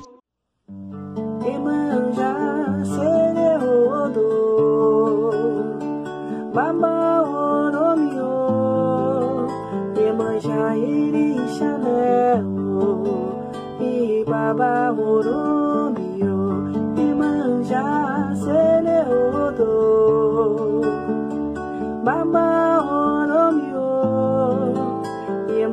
[14.25, 15.60] Baba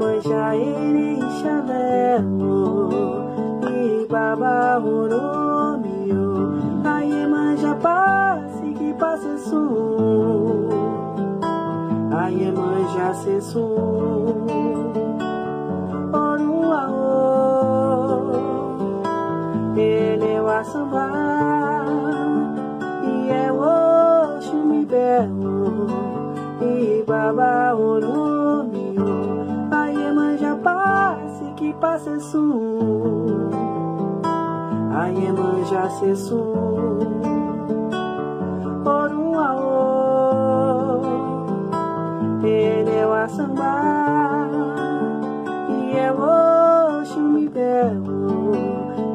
[0.09, 2.09] Emanja Irixanelo
[3.69, 6.57] e Baba Oromio.
[6.83, 10.69] A Iemanjá passe que passe sum
[12.11, 14.47] A Iemanjá se sum
[16.13, 18.33] Orum aô
[19.77, 21.85] Ele é o assambá
[23.05, 23.59] E é o
[24.37, 25.87] Oxum belo
[26.63, 27.68] E Baba
[32.19, 33.51] sum
[34.93, 36.53] a Iemanjá se sum
[38.85, 41.01] Orum aô
[42.43, 44.49] Ele é o Assambá
[45.69, 48.53] E é o Oxum belo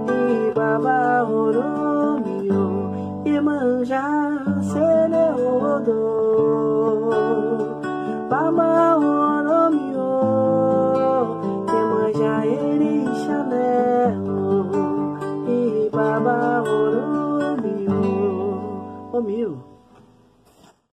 [0.09, 2.91] E Baba Oromio
[3.25, 4.05] Iemanjá
[4.61, 5.03] se